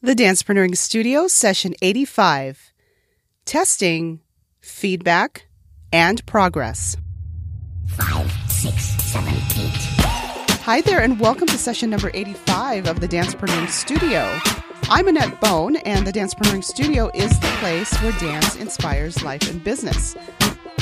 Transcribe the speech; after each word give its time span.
The 0.00 0.14
Dancepreneuring 0.14 0.76
Studio, 0.76 1.26
session 1.26 1.74
85 1.82 2.72
Testing, 3.44 4.20
Feedback, 4.60 5.48
and 5.92 6.24
Progress. 6.24 6.96
Five, 7.88 8.30
six, 8.48 8.80
seven, 9.02 9.34
eight. 9.34 9.74
Hi 10.62 10.82
there, 10.82 11.00
and 11.00 11.18
welcome 11.18 11.48
to 11.48 11.58
session 11.58 11.90
number 11.90 12.12
85 12.14 12.86
of 12.86 13.00
the 13.00 13.08
Dancepreneuring 13.08 13.68
Studio. 13.70 14.38
I'm 14.84 15.08
Annette 15.08 15.40
Bone, 15.40 15.74
and 15.78 16.06
the 16.06 16.12
Dancepreneuring 16.12 16.62
Studio 16.62 17.10
is 17.12 17.36
the 17.40 17.48
place 17.58 17.92
where 18.00 18.12
dance 18.20 18.54
inspires 18.54 19.24
life 19.24 19.50
and 19.50 19.64
business. 19.64 20.14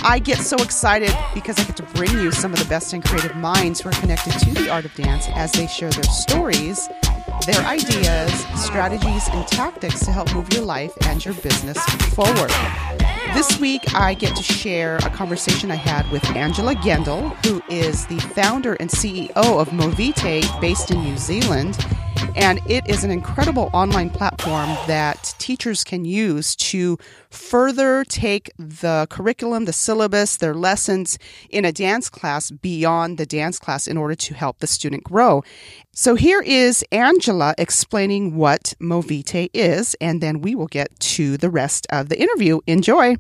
I 0.03 0.19
get 0.19 0.41
so 0.41 0.57
excited 0.57 1.17
because 1.33 1.59
I 1.59 1.65
get 1.65 1.77
to 1.79 1.83
bring 1.95 2.13
you 2.19 2.33
some 2.33 2.53
of 2.53 2.59
the 2.59 2.69
best 2.69 2.93
and 2.93 3.03
creative 3.03 3.35
minds 3.37 3.81
who 3.81 3.89
are 3.89 3.93
connected 3.93 4.35
to 4.41 4.51
the 4.51 4.69
art 4.69 4.85
of 4.85 4.93
dance 4.93 5.27
as 5.35 5.53
they 5.53 5.67
share 5.69 5.89
their 5.89 6.05
stories 6.05 6.87
their 7.47 7.65
ideas, 7.65 8.45
strategies, 8.57 9.29
and 9.29 9.47
tactics 9.47 10.05
to 10.05 10.11
help 10.11 10.35
move 10.35 10.53
your 10.53 10.65
life 10.65 10.93
and 11.03 11.25
your 11.25 11.35
business 11.35 11.79
forward. 12.13 12.51
This 13.35 13.61
week, 13.61 13.95
I 13.95 14.15
get 14.15 14.35
to 14.35 14.43
share 14.43 14.97
a 14.97 15.11
conversation 15.11 15.71
I 15.71 15.77
had 15.77 16.11
with 16.11 16.25
Angela 16.31 16.75
Gendall, 16.75 17.37
who 17.47 17.63
is 17.73 18.05
the 18.07 18.19
founder 18.19 18.75
and 18.75 18.91
CEO 18.91 19.31
of 19.37 19.69
Movitae, 19.69 20.61
based 20.61 20.91
in 20.91 21.03
New 21.05 21.17
Zealand. 21.17 21.79
And 22.37 22.61
it 22.69 22.87
is 22.87 23.03
an 23.03 23.11
incredible 23.11 23.71
online 23.73 24.11
platform 24.11 24.69
that 24.87 25.35
teachers 25.39 25.85
can 25.85 26.05
use 26.05 26.55
to 26.57 26.99
further 27.31 28.05
take 28.05 28.51
the 28.59 29.07
curriculum, 29.11 29.65
the 29.65 29.73
syllabus, 29.73 30.37
their 30.37 30.55
lessons 30.55 31.19
in 31.51 31.65
a 31.65 31.73
dance 31.73 32.09
class 32.09 32.51
beyond 32.51 33.19
the 33.19 33.27
dance 33.27 33.59
class 33.59 33.87
in 33.87 33.97
order 33.97 34.15
to 34.15 34.35
help 34.35 34.59
the 34.59 34.67
student 34.67 35.03
grow. 35.03 35.43
So 35.93 36.15
here 36.15 36.43
is 36.43 36.85
Angela 36.93 37.55
explaining 37.59 38.37
what 38.37 38.75
Movitae 38.81 39.51
is, 39.55 39.97
and 40.01 40.21
then 40.21 40.41
we 40.41 40.55
will 40.55 40.67
get 40.67 40.99
to 41.01 41.37
the 41.37 41.51
rest 41.51 41.87
of 41.91 42.09
the 42.09 42.21
interview. 42.21 42.61
Enjoy. 42.67 43.17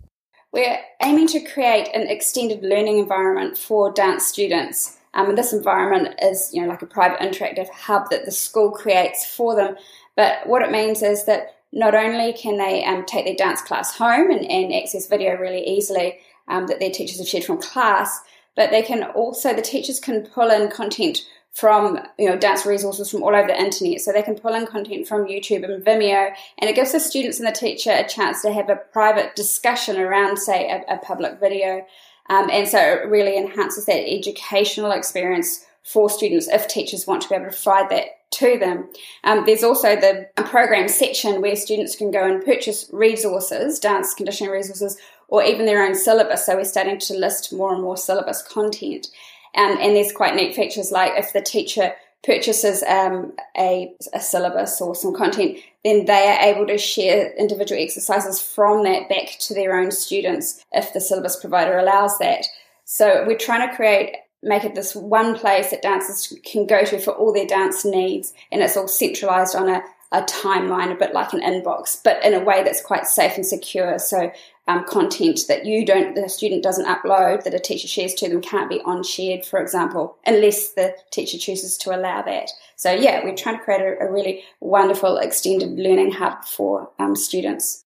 We're 0.53 0.79
aiming 1.03 1.27
to 1.29 1.41
create 1.41 1.89
an 1.95 2.09
extended 2.09 2.63
learning 2.63 2.98
environment 2.98 3.59
for 3.59 3.92
dance 3.92 4.27
students. 4.27 4.98
Um, 5.17 5.31
and 5.31 5.39
this 5.39 5.53
environment 5.53 6.14
is, 6.22 6.50
you 6.53 6.62
know, 6.62 6.69
like 6.69 6.83
a 6.83 6.86
private 6.86 7.19
interactive 7.20 7.69
hub 7.70 8.11
that 8.11 8.27
the 8.27 8.31
school 8.31 8.70
creates 8.70 9.25
for 9.25 9.56
them. 9.56 9.77
But 10.14 10.47
what 10.47 10.62
it 10.62 10.70
means 10.70 11.03
is 11.03 11.25
that 11.25 11.56
not 11.73 11.95
only 11.95 12.34
can 12.34 12.58
they 12.58 12.84
um, 12.84 13.05
take 13.06 13.25
their 13.25 13.34
dance 13.34 13.62
class 13.62 13.97
home 13.97 14.31
and, 14.31 14.45
and 14.45 14.73
access 14.75 15.08
video 15.08 15.36
really 15.36 15.67
easily 15.67 16.19
um, 16.48 16.67
that 16.67 16.81
their 16.81 16.91
teachers 16.91 17.19
have 17.19 17.27
shared 17.27 17.45
from 17.45 17.61
class, 17.61 18.20
but 18.55 18.70
they 18.70 18.83
can 18.83 19.05
also, 19.05 19.55
the 19.55 19.62
teachers 19.62 19.98
can 19.98 20.23
pull 20.23 20.50
in 20.50 20.70
content 20.70 21.27
from 21.53 21.98
you 22.19 22.28
know 22.28 22.36
dance 22.36 22.67
resources 22.67 23.11
from 23.11 23.23
all 23.23 23.34
over 23.34 23.47
the 23.47 23.58
internet 23.58 23.98
so 23.98 24.12
they 24.12 24.23
can 24.23 24.34
pull 24.34 24.53
in 24.53 24.67
content 24.67 25.08
from 25.08 25.25
youtube 25.25 25.64
and 25.64 25.83
vimeo 25.83 26.30
and 26.58 26.69
it 26.69 26.77
gives 26.77 26.92
the 26.92 27.01
students 27.01 27.39
and 27.39 27.48
the 27.48 27.53
teacher 27.53 27.91
a 27.91 28.06
chance 28.06 28.42
to 28.42 28.53
have 28.53 28.69
a 28.69 28.77
private 28.77 29.34
discussion 29.34 29.98
around 29.98 30.36
say 30.36 30.69
a, 30.69 30.97
a 30.97 30.98
public 30.98 31.41
video 31.41 31.83
um, 32.29 32.51
and 32.51 32.69
so 32.69 32.79
it 32.79 33.09
really 33.09 33.37
enhances 33.37 33.87
that 33.87 34.09
educational 34.09 34.93
experience 34.93 35.65
for 35.83 36.11
students 36.11 36.49
if 36.49 36.67
teachers 36.67 37.07
want 37.07 37.23
to 37.23 37.29
be 37.29 37.35
able 37.35 37.47
to 37.47 37.53
provide 37.53 37.89
that 37.91 38.07
to 38.33 38.59
them. 38.59 38.89
Um, 39.25 39.45
there's 39.47 39.63
also 39.63 39.95
the 39.95 40.27
program 40.37 40.89
section 40.89 41.41
where 41.41 41.55
students 41.55 41.95
can 41.95 42.11
go 42.11 42.25
and 42.25 42.45
purchase 42.45 42.91
resources, 42.93 43.79
dance 43.79 44.13
conditioning 44.13 44.53
resources, 44.53 44.99
or 45.29 45.45
even 45.45 45.65
their 45.65 45.85
own 45.85 45.95
syllabus. 45.95 46.45
So 46.45 46.57
we're 46.57 46.65
starting 46.65 46.99
to 46.99 47.15
list 47.15 47.53
more 47.53 47.73
and 47.73 47.83
more 47.83 47.97
syllabus 47.97 48.43
content. 48.43 49.09
Um, 49.55 49.79
and 49.81 49.97
there's 49.97 50.13
quite 50.13 50.35
neat 50.35 50.55
features 50.55 50.91
like 50.91 51.13
if 51.17 51.33
the 51.33 51.41
teacher 51.41 51.93
purchases 52.25 52.83
um, 52.83 53.33
a, 53.57 53.95
a, 54.13 54.21
syllabus 54.21 54.81
or 54.81 54.95
some 54.95 55.15
content, 55.15 55.59
then 55.87 56.05
they 56.05 56.29
are 56.29 56.41
able 56.41 56.67
to 56.67 56.79
share 56.79 57.33
individual 57.34 57.81
exercises 57.81 58.41
from 58.41 58.83
that 58.84 59.09
back 59.09 59.39
to 59.39 59.55
their 59.55 59.79
own 59.79 59.91
students 59.92 60.65
if 60.73 60.92
the 60.92 61.01
syllabus 61.01 61.37
provider 61.37 61.79
allows 61.79 62.19
that. 62.19 62.45
So 62.84 63.25
we're 63.27 63.39
trying 63.39 63.69
to 63.69 63.77
create 63.77 64.17
make 64.42 64.64
it 64.64 64.74
this 64.74 64.95
one 64.95 65.36
place 65.36 65.70
that 65.70 65.83
dancers 65.83 66.33
can 66.45 66.67
go 66.67 66.85
to 66.85 66.98
for 66.98 67.13
all 67.13 67.33
their 67.33 67.47
dance 67.47 67.85
needs 67.85 68.33
and 68.52 68.63
it's 68.63 68.77
all 68.77 68.86
centralized 68.86 69.57
on 69.57 69.69
a, 69.69 69.83
a 70.13 70.23
timeline, 70.23 70.92
a 70.92 70.95
bit 70.95 71.14
like 71.14 71.33
an 71.33 71.41
inbox, 71.41 72.01
but 72.05 72.23
in 72.24 72.35
a 72.35 72.45
way 72.45 72.63
that's 72.63 72.83
quite 72.83 73.07
safe 73.07 73.35
and 73.36 73.47
secure. 73.47 73.98
So 73.98 74.30
um, 74.69 74.85
content 74.85 75.41
that 75.49 75.65
you 75.65 75.85
don't, 75.85 76.15
the 76.15 76.29
student 76.29 76.63
doesn't 76.63 76.87
upload, 76.87 77.45
that 77.45 77.55
a 77.55 77.59
teacher 77.59 77.87
shares 77.87 78.15
to 78.15 78.29
them 78.29 78.41
can't 78.41 78.69
be 78.69 78.81
on 78.83 79.03
shared, 79.03 79.45
for 79.45 79.61
example, 79.61 80.17
unless 80.27 80.73
the 80.73 80.95
teacher 81.11 81.39
chooses 81.39 81.77
to 81.79 81.97
allow 81.97 82.23
that. 82.23 82.51
So 82.75 82.93
yeah, 82.93 83.25
we're 83.25 83.37
trying 83.37 83.59
to 83.59 83.65
create 83.65 83.81
a, 83.81 84.05
a 84.05 84.11
really 84.11 84.43
wonderful 84.61 85.19
extended 85.19 85.79
learning 85.79 86.13
hub 86.13 86.45
for 86.45 86.91
um, 86.99 87.15
students. 87.15 87.85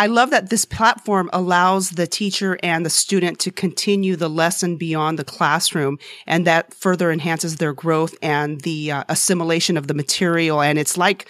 I 0.00 0.06
love 0.06 0.30
that 0.30 0.48
this 0.48 0.64
platform 0.64 1.28
allows 1.32 1.90
the 1.90 2.06
teacher 2.06 2.56
and 2.62 2.86
the 2.86 2.90
student 2.90 3.40
to 3.40 3.50
continue 3.50 4.14
the 4.14 4.30
lesson 4.30 4.76
beyond 4.76 5.18
the 5.18 5.24
classroom 5.24 5.98
and 6.24 6.46
that 6.46 6.72
further 6.72 7.10
enhances 7.10 7.56
their 7.56 7.72
growth 7.72 8.14
and 8.22 8.60
the 8.60 8.92
uh, 8.92 9.04
assimilation 9.08 9.76
of 9.76 9.88
the 9.88 9.94
material. 9.94 10.62
And 10.62 10.78
it's 10.78 10.96
like, 10.96 11.28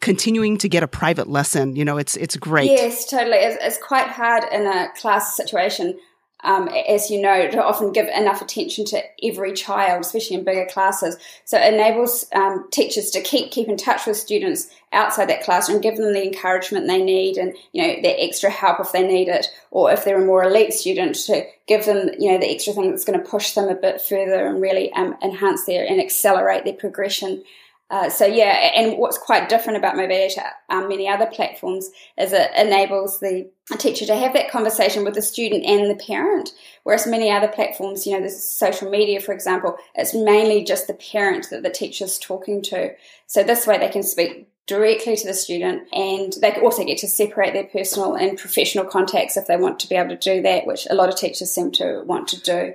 continuing 0.00 0.58
to 0.58 0.68
get 0.68 0.82
a 0.82 0.88
private 0.88 1.28
lesson. 1.28 1.76
You 1.76 1.84
know, 1.84 1.96
it's 1.98 2.16
it's 2.16 2.36
great. 2.36 2.70
Yes, 2.70 3.08
totally. 3.08 3.38
It's, 3.38 3.56
it's 3.62 3.78
quite 3.78 4.08
hard 4.08 4.44
in 4.52 4.66
a 4.66 4.88
class 4.96 5.36
situation, 5.36 5.98
um, 6.44 6.68
as 6.68 7.10
you 7.10 7.20
know, 7.20 7.50
to 7.50 7.64
often 7.64 7.92
give 7.92 8.06
enough 8.08 8.42
attention 8.42 8.84
to 8.86 9.02
every 9.22 9.52
child, 9.52 10.04
especially 10.04 10.36
in 10.36 10.44
bigger 10.44 10.66
classes. 10.66 11.16
So 11.44 11.58
it 11.58 11.74
enables 11.74 12.26
um, 12.34 12.68
teachers 12.70 13.10
to 13.10 13.20
keep 13.20 13.50
keep 13.50 13.68
in 13.68 13.76
touch 13.76 14.06
with 14.06 14.16
students 14.16 14.68
outside 14.92 15.28
that 15.28 15.42
classroom, 15.42 15.80
give 15.80 15.96
them 15.96 16.12
the 16.12 16.24
encouragement 16.24 16.86
they 16.86 17.02
need, 17.02 17.36
and 17.36 17.54
you 17.72 17.82
know, 17.82 18.02
the 18.02 18.22
extra 18.22 18.50
help 18.50 18.80
if 18.80 18.92
they 18.92 19.06
need 19.06 19.28
it, 19.28 19.46
or 19.70 19.90
if 19.90 20.04
they're 20.04 20.22
a 20.22 20.26
more 20.26 20.44
elite 20.44 20.72
student, 20.72 21.16
to 21.16 21.44
give 21.66 21.84
them 21.86 22.10
you 22.18 22.30
know 22.30 22.38
the 22.38 22.50
extra 22.50 22.72
thing 22.72 22.90
that's 22.90 23.04
going 23.04 23.18
to 23.18 23.28
push 23.28 23.52
them 23.52 23.68
a 23.68 23.74
bit 23.74 24.00
further 24.00 24.46
and 24.46 24.60
really 24.60 24.92
um, 24.92 25.16
enhance 25.22 25.64
their 25.64 25.86
and 25.86 26.00
accelerate 26.00 26.64
their 26.64 26.74
progression. 26.74 27.42
Uh, 27.88 28.10
so 28.10 28.26
yeah, 28.26 28.72
and 28.74 28.98
what's 28.98 29.18
quite 29.18 29.48
different 29.48 29.78
about 29.78 29.94
Movitae 29.94 30.34
to 30.34 30.42
um, 30.70 30.88
many 30.88 31.08
other 31.08 31.26
platforms 31.26 31.90
is 32.18 32.32
it 32.32 32.50
enables 32.56 33.20
the 33.20 33.48
teacher 33.78 34.04
to 34.06 34.16
have 34.16 34.32
that 34.32 34.50
conversation 34.50 35.04
with 35.04 35.14
the 35.14 35.22
student 35.22 35.64
and 35.64 35.88
the 35.88 36.04
parent. 36.04 36.50
Whereas 36.82 37.06
many 37.06 37.30
other 37.30 37.46
platforms, 37.46 38.04
you 38.04 38.12
know, 38.12 38.20
there's 38.20 38.42
social 38.42 38.90
media, 38.90 39.20
for 39.20 39.32
example, 39.32 39.76
it's 39.94 40.14
mainly 40.14 40.64
just 40.64 40.88
the 40.88 40.94
parent 40.94 41.48
that 41.50 41.62
the 41.62 41.70
teacher's 41.70 42.18
talking 42.18 42.60
to. 42.62 42.92
So 43.28 43.44
this 43.44 43.68
way 43.68 43.78
they 43.78 43.88
can 43.88 44.02
speak 44.02 44.48
directly 44.66 45.14
to 45.14 45.26
the 45.26 45.34
student 45.34 45.86
and 45.92 46.32
they 46.40 46.52
also 46.54 46.84
get 46.84 46.98
to 46.98 47.06
separate 47.08 47.52
their 47.52 47.64
personal 47.64 48.16
and 48.16 48.36
professional 48.36 48.84
contacts 48.84 49.36
if 49.36 49.46
they 49.46 49.56
want 49.56 49.78
to 49.78 49.88
be 49.88 49.94
able 49.94 50.08
to 50.08 50.16
do 50.16 50.42
that, 50.42 50.66
which 50.66 50.88
a 50.90 50.94
lot 50.94 51.08
of 51.08 51.16
teachers 51.16 51.52
seem 51.52 51.70
to 51.70 52.02
want 52.04 52.26
to 52.28 52.40
do. 52.40 52.74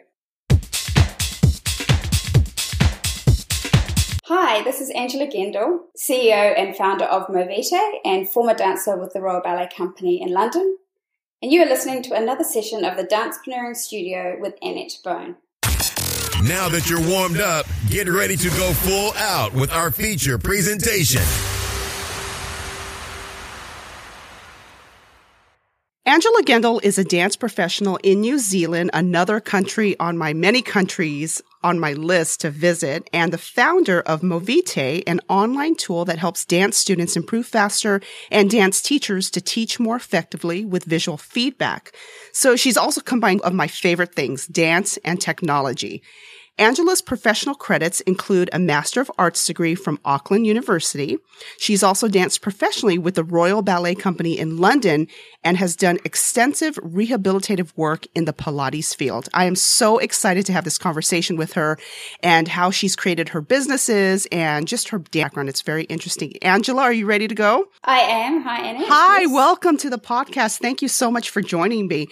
Hi, 4.53 4.62
this 4.62 4.81
is 4.81 4.89
Angela 4.89 5.28
Gendall, 5.28 5.79
CEO 5.97 6.59
and 6.59 6.75
founder 6.75 7.06
of 7.06 7.28
Movitae 7.28 8.00
and 8.03 8.28
former 8.28 8.53
dancer 8.53 8.97
with 8.97 9.13
the 9.13 9.22
Royal 9.22 9.39
Ballet 9.39 9.69
Company 9.73 10.22
in 10.22 10.34
London. 10.34 10.78
And 11.41 11.53
you 11.53 11.62
are 11.62 11.66
listening 11.66 12.03
to 12.03 12.16
another 12.16 12.44
session 12.44 12.84
of 12.84 12.97
the 12.97 13.06
Dancepreneuring 13.06 13.78
Studio 13.78 14.35
with 14.41 14.56
Annette 14.61 14.97
Bone. 15.06 15.38
Now 16.44 16.67
that 16.67 16.90
you're 16.90 17.00
warmed 17.07 17.40
up, 17.40 17.66
get 17.88 18.09
ready 18.09 18.35
to 18.35 18.50
go 18.50 18.73
full 18.73 19.13
out 19.16 19.53
with 19.53 19.72
our 19.72 19.90
feature 19.90 20.38
presentation. 20.38 21.22
Angela 26.06 26.44
Gendall 26.44 26.84
is 26.84 26.97
a 27.00 27.06
dance 27.06 27.38
professional 27.38 27.95
in 28.03 28.19
New 28.19 28.38
Zealand, 28.38 28.90
another 28.94 29.40
country 29.40 29.97
on 29.97 30.17
my 30.17 30.34
many 30.34 30.61
countries 30.61 31.41
on 31.63 31.79
my 31.79 31.94
list 31.94 32.41
to 32.41 32.49
visit 32.49 33.09
and 33.13 33.31
the 33.31 33.38
founder 33.38 34.01
of 34.01 34.22
Movitae, 34.22 35.03
an 35.07 35.19
online 35.29 35.75
tool 35.75 36.05
that 36.05 36.19
helps 36.19 36.45
dance 36.45 36.77
students 36.77 37.16
improve 37.16 37.45
faster 37.45 38.01
and 38.29 38.49
dance 38.49 38.81
teachers 38.81 39.29
to 39.31 39.41
teach 39.41 39.79
more 39.79 39.96
effectively 39.96 40.66
with 40.66 40.85
visual 40.85 41.17
feedback. 41.17 41.93
So 42.31 42.55
she's 42.55 42.78
also 42.78 43.02
combined 43.02 43.41
of 43.41 43.53
my 43.53 43.67
favorite 43.67 44.16
things, 44.16 44.47
dance 44.47 44.97
and 45.03 45.19
technology. 45.19 46.02
Angela's 46.58 47.02
professional 47.02 47.56
credits 47.56 48.02
include 48.02 48.50
a 48.53 48.59
Master 48.59 49.02
of 49.02 49.09
Arts 49.18 49.46
degree 49.46 49.74
from 49.74 50.00
Auckland 50.06 50.46
University. 50.46 51.18
She's 51.58 51.82
also 51.82 52.08
danced 52.08 52.42
professionally 52.42 52.98
with 53.00 53.16
the 53.16 53.24
Royal 53.24 53.62
Ballet 53.62 53.96
Company 53.96 54.38
in 54.38 54.58
London 54.58 55.08
and 55.44 55.58
has 55.58 55.76
done 55.76 55.98
extensive 56.06 56.76
rehabilitative 56.76 57.76
work 57.76 58.06
in 58.14 58.26
the 58.26 58.34
Pilates 58.34 58.96
field. 58.96 59.28
I 59.34 59.46
am 59.46 59.56
so 59.56 59.98
excited 59.98 60.46
to 60.46 60.53
have 60.53 60.66
this 60.66 60.78
conversation 60.78 61.36
with 61.36 61.53
her 61.53 61.80
and 62.22 62.48
how 62.48 62.70
she's 62.70 62.96
created 62.96 63.30
her 63.30 63.42
businesses 63.42 64.28
and 64.32 64.68
just 64.68 64.90
her 64.90 65.00
background. 65.00 65.50
It's 65.50 65.64
very 65.64 65.86
interesting. 65.86 66.34
Angela, 66.44 66.84
are 66.84 66.94
you 66.94 67.08
ready 67.08 67.28
to 67.28 67.36
go? 67.36 67.66
I 67.84 68.00
am. 68.02 68.42
Hi, 68.44 68.62
Annie. 68.62 68.86
Hi, 68.86 69.22
yes. 69.22 69.32
welcome 69.32 69.78
to 69.78 69.90
the 69.90 69.98
podcast. 69.98 70.59
Thank 70.59 70.82
you 70.82 70.88
so 70.88 71.09
much 71.09 71.30
for 71.32 71.42
joining 71.42 71.88
me 71.88 72.08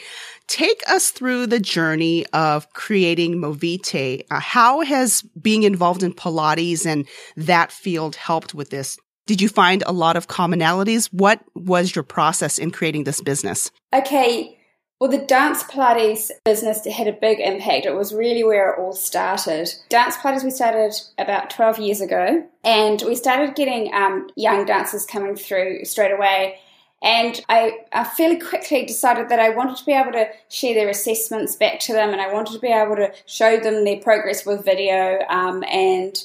take 0.49 0.81
us 0.87 1.11
through 1.11 1.47
the 1.47 1.59
journey 1.59 2.25
of 2.33 2.73
creating 2.73 3.35
Movitae. 3.35 4.25
Uh, 4.29 4.39
how 4.39 4.81
has 4.81 5.21
being 5.41 5.63
involved 5.63 6.03
in 6.03 6.13
Pilates 6.13 6.85
and 6.85 7.07
that 7.37 7.71
field 7.71 8.15
helped 8.15 8.53
with 8.53 8.69
this? 8.71 8.97
Did 9.27 9.41
you 9.41 9.47
find 9.47 9.83
a 9.85 9.93
lot 9.93 10.17
of 10.17 10.27
commonalities? 10.27 11.05
What 11.13 11.39
was 11.55 11.95
your 11.95 12.03
process 12.03 12.57
in 12.57 12.71
creating 12.71 13.03
this 13.03 13.21
business? 13.21 13.69
Okay. 13.93 14.57
Well, 14.99 15.11
the 15.11 15.19
Dance 15.19 15.63
Pilates 15.63 16.29
business 16.43 16.83
had 16.85 17.07
a 17.07 17.13
big 17.13 17.39
impact. 17.39 17.85
It 17.85 17.95
was 17.95 18.13
really 18.13 18.43
where 18.43 18.71
it 18.71 18.79
all 18.79 18.91
started. 18.91 19.69
Dance 19.87 20.17
Pilates 20.17 20.43
we 20.43 20.49
started 20.49 20.93
about 21.17 21.49
12 21.51 21.79
years 21.79 22.01
ago, 22.01 22.43
and 22.65 23.01
we 23.07 23.15
started 23.15 23.55
getting 23.55 23.93
um, 23.93 24.29
young 24.35 24.65
dancers 24.65 25.05
coming 25.05 25.37
through 25.37 25.85
straight 25.85 26.11
away. 26.11 26.59
And 27.01 27.39
I, 27.47 27.79
I, 27.93 28.03
fairly 28.03 28.39
quickly 28.39 28.85
decided 28.85 29.29
that 29.29 29.39
I 29.39 29.51
wanted 29.51 29.77
to 29.77 29.85
be 29.85 29.93
able 29.93 30.11
to 30.11 30.27
share 30.49 30.73
their 30.73 30.89
assessments 30.89 31.55
back 31.55 31.79
to 31.81 31.93
them, 31.93 32.09
and 32.09 32.19
I 32.19 32.33
wanted 32.33 32.53
to 32.53 32.59
be 32.59 32.67
able 32.67 32.97
to 32.97 33.13
show 33.25 33.57
them 33.57 33.85
their 33.85 34.01
progress 34.01 34.45
with 34.45 34.65
video, 34.65 35.19
um, 35.29 35.63
and 35.71 36.21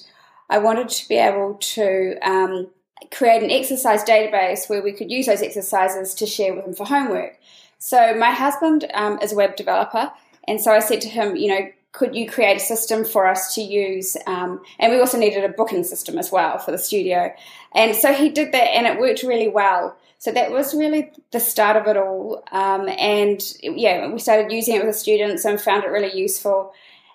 I 0.51 0.59
wanted 0.59 0.89
to 0.89 1.09
be 1.09 1.15
able 1.15 1.55
to 1.55 2.17
um, 2.23 2.69
create 3.13 3.45
an 3.45 3.53
exercise 3.53 4.03
database 4.03 4.69
where 4.69 4.83
we 4.83 4.93
could 4.93 5.13
use 5.13 5.27
those 5.27 5.43
exercises 5.43 6.13
to 6.15 6.27
share 6.27 6.55
with 6.55 6.65
them 6.65 6.75
for 6.75 6.87
homework. 6.87 7.39
So 7.79 8.15
my 8.15 8.33
husband 8.33 8.91
um, 8.95 9.21
is 9.21 9.33
a 9.33 9.37
web 9.37 9.55
developer, 9.55 10.11
and 10.49 10.61
so 10.61 10.73
I 10.73 10.81
said 10.81 11.01
to 11.03 11.09
him, 11.09 11.37
you 11.37 11.49
know, 11.49 11.71
could 11.95 12.17
you 12.17 12.29
create 12.29 12.57
a 12.57 12.61
system 12.61 13.05
for 13.05 13.27
us 13.27 13.55
to 13.55 13.63
use? 13.63 14.17
Um, 14.27 14.61
and 14.81 14.93
we 14.93 14.99
also 14.99 15.17
needed 15.17 15.45
a 15.45 15.49
booking 15.49 15.85
system 15.85 16.19
as 16.19 16.31
well 16.31 16.59
for 16.59 16.73
the 16.73 16.79
studio. 16.79 17.33
And 17.73 17.95
so 17.95 18.13
he 18.13 18.29
did 18.29 18.51
that, 18.53 18.75
and 18.77 18.87
it 18.87 18.99
worked 18.99 19.23
really 19.23 19.49
well. 19.49 19.97
So 20.19 20.33
that 20.33 20.51
was 20.51 20.75
really 20.75 21.13
the 21.31 21.39
start 21.39 21.77
of 21.77 21.87
it 21.87 21.97
all. 21.97 22.43
Um, 22.51 22.89
and 22.89 23.41
yeah, 23.63 24.09
we 24.11 24.19
started 24.19 24.51
using 24.51 24.75
it 24.75 24.85
with 24.85 24.95
the 24.95 24.99
students 24.99 25.45
and 25.45 25.61
found 25.61 25.85
it 25.85 25.89
really 25.89 26.19
useful. 26.19 26.73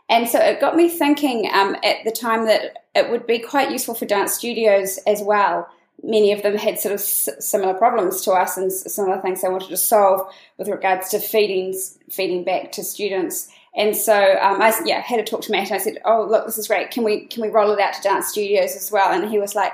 And 0.07 0.29
so 0.29 0.39
it 0.39 0.61
got 0.61 0.77
me 0.77 0.87
thinking 0.87 1.49
um, 1.53 1.75
at 1.83 1.97
the 2.05 2.11
time 2.11 2.45
that 2.45 2.85
it 2.95 3.11
would 3.11 3.27
be 3.27 3.39
quite 3.39 3.71
useful 3.71 3.95
for 3.95 4.05
dance 4.05 4.33
studios 4.33 4.97
as 5.05 5.21
well 5.21 5.69
many 6.03 6.31
of 6.31 6.41
them 6.43 6.57
had 6.57 6.79
sort 6.79 6.93
of 6.93 7.01
similar 7.01 7.73
problems 7.73 8.21
to 8.21 8.31
us 8.31 8.57
and 8.57 8.71
similar 8.71 9.19
things 9.21 9.41
they 9.41 9.49
wanted 9.49 9.69
to 9.69 9.77
solve 9.77 10.33
with 10.57 10.67
regards 10.67 11.09
to 11.09 11.19
feeding 11.19 11.73
feeding 12.09 12.43
back 12.43 12.71
to 12.71 12.83
students. 12.83 13.49
And 13.75 13.95
so 13.95 14.15
um, 14.41 14.61
I 14.61 14.73
yeah 14.85 15.01
had 15.01 15.17
to 15.17 15.29
talk 15.29 15.41
to 15.41 15.51
Matt 15.51 15.67
and 15.67 15.75
I 15.75 15.77
said, 15.77 15.99
"Oh 16.05 16.25
look, 16.29 16.45
this 16.45 16.57
is 16.57 16.67
great. 16.67 16.91
Can 16.91 17.03
we 17.03 17.25
can 17.25 17.41
we 17.41 17.49
roll 17.49 17.71
it 17.71 17.79
out 17.79 17.93
to 17.93 18.01
dance 18.01 18.27
studios 18.27 18.75
as 18.75 18.91
well?" 18.91 19.11
And 19.11 19.29
he 19.29 19.39
was 19.39 19.55
like, 19.55 19.73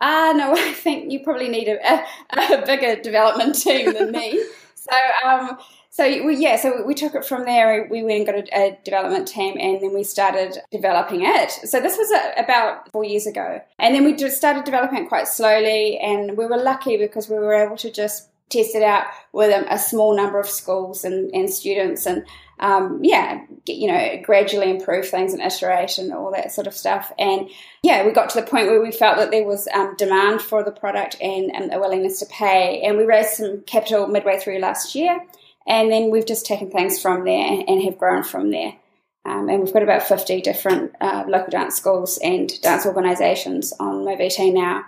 "Ah 0.00 0.32
no, 0.36 0.52
I 0.56 0.72
think 0.72 1.12
you 1.12 1.20
probably 1.20 1.48
need 1.48 1.68
a, 1.68 1.78
a, 1.84 2.62
a 2.62 2.66
bigger 2.66 3.00
development 3.00 3.54
team 3.54 3.92
than 3.92 4.12
me." 4.12 4.42
so 4.74 4.96
um, 5.24 5.58
so 5.96 6.04
we, 6.26 6.36
yeah, 6.36 6.56
so 6.56 6.84
we 6.84 6.92
took 6.92 7.14
it 7.14 7.24
from 7.24 7.46
there. 7.46 7.88
We 7.90 8.02
went 8.02 8.16
and 8.18 8.26
got 8.26 8.34
a, 8.34 8.66
a, 8.66 8.78
development 8.84 9.26
team, 9.26 9.56
and 9.58 9.80
then 9.80 9.94
we 9.94 10.04
started 10.04 10.58
developing 10.70 11.22
it. 11.24 11.50
So 11.50 11.80
this 11.80 11.96
was 11.96 12.10
a, 12.10 12.34
about 12.38 12.92
four 12.92 13.02
years 13.02 13.26
ago, 13.26 13.62
and 13.78 13.94
then 13.94 14.04
we 14.04 14.14
just 14.14 14.36
started 14.36 14.64
developing 14.64 15.04
it 15.04 15.08
quite 15.08 15.26
slowly. 15.26 15.98
And 15.98 16.36
we 16.36 16.44
were 16.44 16.58
lucky 16.58 16.98
because 16.98 17.30
we 17.30 17.36
were 17.36 17.54
able 17.54 17.78
to 17.78 17.90
just 17.90 18.28
test 18.48 18.74
it 18.74 18.82
out 18.82 19.06
with 19.32 19.50
a, 19.50 19.72
a 19.72 19.78
small 19.78 20.16
number 20.16 20.38
of 20.38 20.48
schools 20.48 21.04
and, 21.04 21.30
and 21.34 21.50
students, 21.50 22.06
and 22.06 22.24
um, 22.58 23.00
yeah, 23.02 23.44
get, 23.64 23.76
you 23.76 23.88
know, 23.88 24.20
gradually 24.22 24.70
improve 24.70 25.08
things 25.08 25.32
and 25.32 25.42
iteration, 25.42 26.06
and 26.06 26.14
all 26.14 26.32
that 26.32 26.52
sort 26.52 26.66
of 26.66 26.74
stuff. 26.74 27.12
And 27.18 27.50
yeah, 27.82 28.06
we 28.06 28.12
got 28.12 28.30
to 28.30 28.40
the 28.40 28.46
point 28.46 28.68
where 28.68 28.82
we 28.82 28.92
felt 28.92 29.18
that 29.18 29.30
there 29.30 29.46
was 29.46 29.68
um, 29.74 29.94
demand 29.96 30.40
for 30.40 30.62
the 30.62 30.70
product 30.70 31.16
and, 31.20 31.54
and 31.54 31.72
a 31.72 31.78
willingness 31.78 32.20
to 32.20 32.26
pay. 32.26 32.82
And 32.82 32.96
we 32.96 33.04
raised 33.04 33.34
some 33.34 33.62
capital 33.66 34.06
midway 34.06 34.38
through 34.38 34.58
last 34.58 34.94
year. 34.94 35.20
And 35.66 35.90
then 35.90 36.10
we've 36.10 36.26
just 36.26 36.46
taken 36.46 36.70
things 36.70 37.00
from 37.00 37.24
there 37.24 37.64
and 37.66 37.82
have 37.82 37.98
grown 37.98 38.22
from 38.22 38.50
there. 38.50 38.74
Um, 39.26 39.48
and 39.48 39.60
we've 39.60 39.72
got 39.72 39.82
about 39.82 40.04
50 40.04 40.40
different 40.40 40.94
uh, 41.00 41.24
local 41.26 41.50
dance 41.50 41.74
schools 41.74 42.18
and 42.22 42.48
dance 42.62 42.86
organisations 42.86 43.72
on 43.80 44.04
Movitae 44.04 44.54
now. 44.54 44.84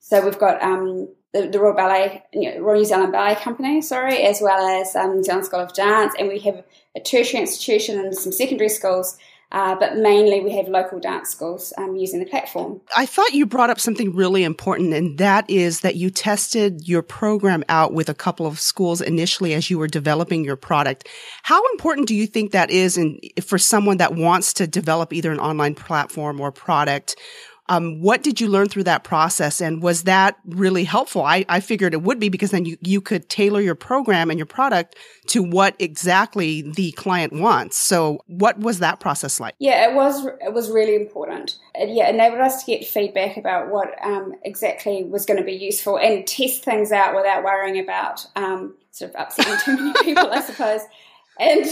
So 0.00 0.24
we've 0.24 0.38
got 0.38 0.62
um, 0.62 1.08
the, 1.32 1.48
the, 1.48 1.60
Royal 1.60 1.74
Ballet, 1.74 2.24
Royal 2.58 2.78
New 2.78 2.84
Zealand 2.84 3.12
Ballet 3.12 3.34
Company, 3.36 3.82
sorry, 3.82 4.22
as 4.22 4.40
well 4.40 4.80
as 4.80 4.96
um, 4.96 5.16
New 5.16 5.22
Zealand 5.22 5.46
School 5.46 5.60
of 5.60 5.74
Dance, 5.74 6.14
and 6.18 6.28
we 6.28 6.38
have 6.40 6.64
a 6.96 7.00
tertiary 7.00 7.42
institution 7.42 7.98
and 7.98 8.14
some 8.16 8.32
secondary 8.32 8.70
schools 8.70 9.18
uh, 9.50 9.74
but 9.76 9.96
mainly 9.96 10.40
we 10.40 10.54
have 10.54 10.68
local 10.68 11.00
dance 11.00 11.30
schools 11.30 11.72
um, 11.78 11.96
using 11.96 12.20
the 12.20 12.26
platform. 12.26 12.82
I 12.96 13.06
thought 13.06 13.32
you 13.32 13.46
brought 13.46 13.70
up 13.70 13.80
something 13.80 14.14
really 14.14 14.44
important, 14.44 14.92
and 14.92 15.16
that 15.18 15.48
is 15.48 15.80
that 15.80 15.96
you 15.96 16.10
tested 16.10 16.86
your 16.86 17.00
program 17.00 17.64
out 17.70 17.94
with 17.94 18.10
a 18.10 18.14
couple 18.14 18.46
of 18.46 18.60
schools 18.60 19.00
initially 19.00 19.54
as 19.54 19.70
you 19.70 19.78
were 19.78 19.86
developing 19.86 20.44
your 20.44 20.56
product. 20.56 21.08
How 21.44 21.62
important 21.72 22.08
do 22.08 22.14
you 22.14 22.26
think 22.26 22.52
that 22.52 22.70
is 22.70 22.98
in, 22.98 23.20
for 23.42 23.56
someone 23.56 23.96
that 23.96 24.14
wants 24.14 24.52
to 24.54 24.66
develop 24.66 25.14
either 25.14 25.32
an 25.32 25.40
online 25.40 25.74
platform 25.74 26.40
or 26.40 26.52
product 26.52 27.16
um, 27.68 28.00
what 28.00 28.22
did 28.22 28.40
you 28.40 28.48
learn 28.48 28.68
through 28.68 28.84
that 28.84 29.04
process? 29.04 29.60
And 29.60 29.82
was 29.82 30.04
that 30.04 30.38
really 30.46 30.84
helpful? 30.84 31.22
I, 31.22 31.44
I 31.48 31.60
figured 31.60 31.92
it 31.92 32.02
would 32.02 32.18
be 32.18 32.28
because 32.28 32.50
then 32.50 32.64
you, 32.64 32.76
you 32.80 33.00
could 33.00 33.28
tailor 33.28 33.60
your 33.60 33.74
program 33.74 34.30
and 34.30 34.38
your 34.38 34.46
product 34.46 34.96
to 35.28 35.42
what 35.42 35.76
exactly 35.78 36.62
the 36.62 36.92
client 36.92 37.32
wants. 37.34 37.76
So 37.76 38.20
what 38.26 38.58
was 38.58 38.78
that 38.78 39.00
process 39.00 39.38
like? 39.38 39.54
Yeah, 39.58 39.90
it 39.90 39.94
was, 39.94 40.26
it 40.40 40.52
was 40.52 40.70
really 40.70 40.96
important. 40.96 41.58
It, 41.74 41.90
yeah, 41.90 42.08
enabled 42.08 42.40
us 42.40 42.64
to 42.64 42.70
get 42.70 42.86
feedback 42.86 43.36
about 43.36 43.70
what 43.70 43.94
um, 44.02 44.34
exactly 44.44 45.04
was 45.04 45.26
going 45.26 45.38
to 45.38 45.44
be 45.44 45.52
useful 45.52 45.98
and 45.98 46.26
test 46.26 46.64
things 46.64 46.92
out 46.92 47.14
without 47.14 47.44
worrying 47.44 47.78
about 47.78 48.26
um, 48.36 48.74
sort 48.92 49.14
of 49.14 49.20
upsetting 49.20 49.56
too 49.64 49.76
many 49.76 49.92
people, 50.02 50.30
I 50.30 50.40
suppose. 50.46 50.80
And 51.38 51.66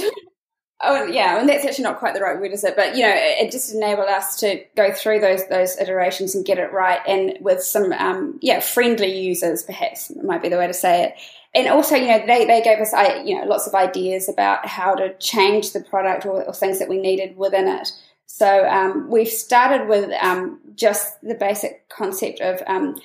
Oh 0.82 1.04
yeah, 1.04 1.40
and 1.40 1.48
that's 1.48 1.64
actually 1.64 1.84
not 1.84 1.98
quite 1.98 2.12
the 2.12 2.20
right 2.20 2.38
word, 2.38 2.52
is 2.52 2.62
it? 2.62 2.76
But 2.76 2.96
you 2.96 3.02
know, 3.02 3.12
it, 3.14 3.50
just 3.50 3.74
enabled 3.74 4.08
us 4.08 4.36
to 4.40 4.62
go 4.76 4.92
through 4.92 5.20
those 5.20 5.46
those 5.48 5.78
iterations 5.78 6.34
and 6.34 6.44
get 6.44 6.58
it 6.58 6.70
right, 6.70 7.00
and 7.08 7.38
with 7.40 7.62
some 7.62 7.92
um, 7.92 8.38
yeah 8.42 8.60
friendly 8.60 9.18
users, 9.18 9.62
perhaps 9.62 10.12
might 10.22 10.42
be 10.42 10.50
the 10.50 10.58
way 10.58 10.66
to 10.66 10.74
say 10.74 11.04
it. 11.04 11.14
And 11.54 11.68
also, 11.68 11.96
you 11.96 12.08
know, 12.08 12.22
they, 12.26 12.44
they 12.44 12.60
gave 12.60 12.78
us 12.78 12.92
you 13.24 13.38
know 13.38 13.46
lots 13.46 13.66
of 13.66 13.74
ideas 13.74 14.28
about 14.28 14.66
how 14.66 14.94
to 14.94 15.16
change 15.16 15.72
the 15.72 15.80
product 15.80 16.26
or, 16.26 16.44
or 16.44 16.52
things 16.52 16.78
that 16.78 16.90
we 16.90 16.98
needed 16.98 17.38
within 17.38 17.66
it. 17.66 17.90
So 18.26 18.68
um, 18.68 19.08
we've 19.08 19.28
started 19.28 19.88
with 19.88 20.10
um, 20.20 20.60
just 20.74 21.18
the 21.22 21.34
basic 21.34 21.88
concept 21.88 22.40
of 22.40 22.62
um, 22.66 23.00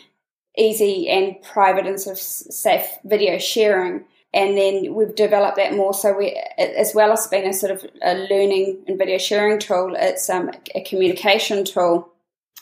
easy 0.57 1.07
and 1.07 1.41
private 1.41 1.85
and 1.87 1.97
sort 1.97 2.17
of 2.17 2.21
safe 2.21 2.85
video 3.05 3.37
sharing 3.37 4.03
and 4.33 4.57
then 4.57 4.93
we've 4.93 5.15
developed 5.15 5.57
that 5.57 5.73
more. 5.73 5.93
So 5.93 6.17
we, 6.17 6.41
as 6.57 6.93
well 6.95 7.11
as 7.11 7.27
being 7.27 7.47
a 7.47 7.53
sort 7.53 7.71
of 7.71 7.85
a 8.01 8.13
learning 8.13 8.83
and 8.87 8.97
video 8.97 9.17
sharing 9.17 9.59
tool, 9.59 9.95
it's 9.97 10.29
um, 10.29 10.51
a 10.73 10.81
communication 10.81 11.65
tool 11.65 12.09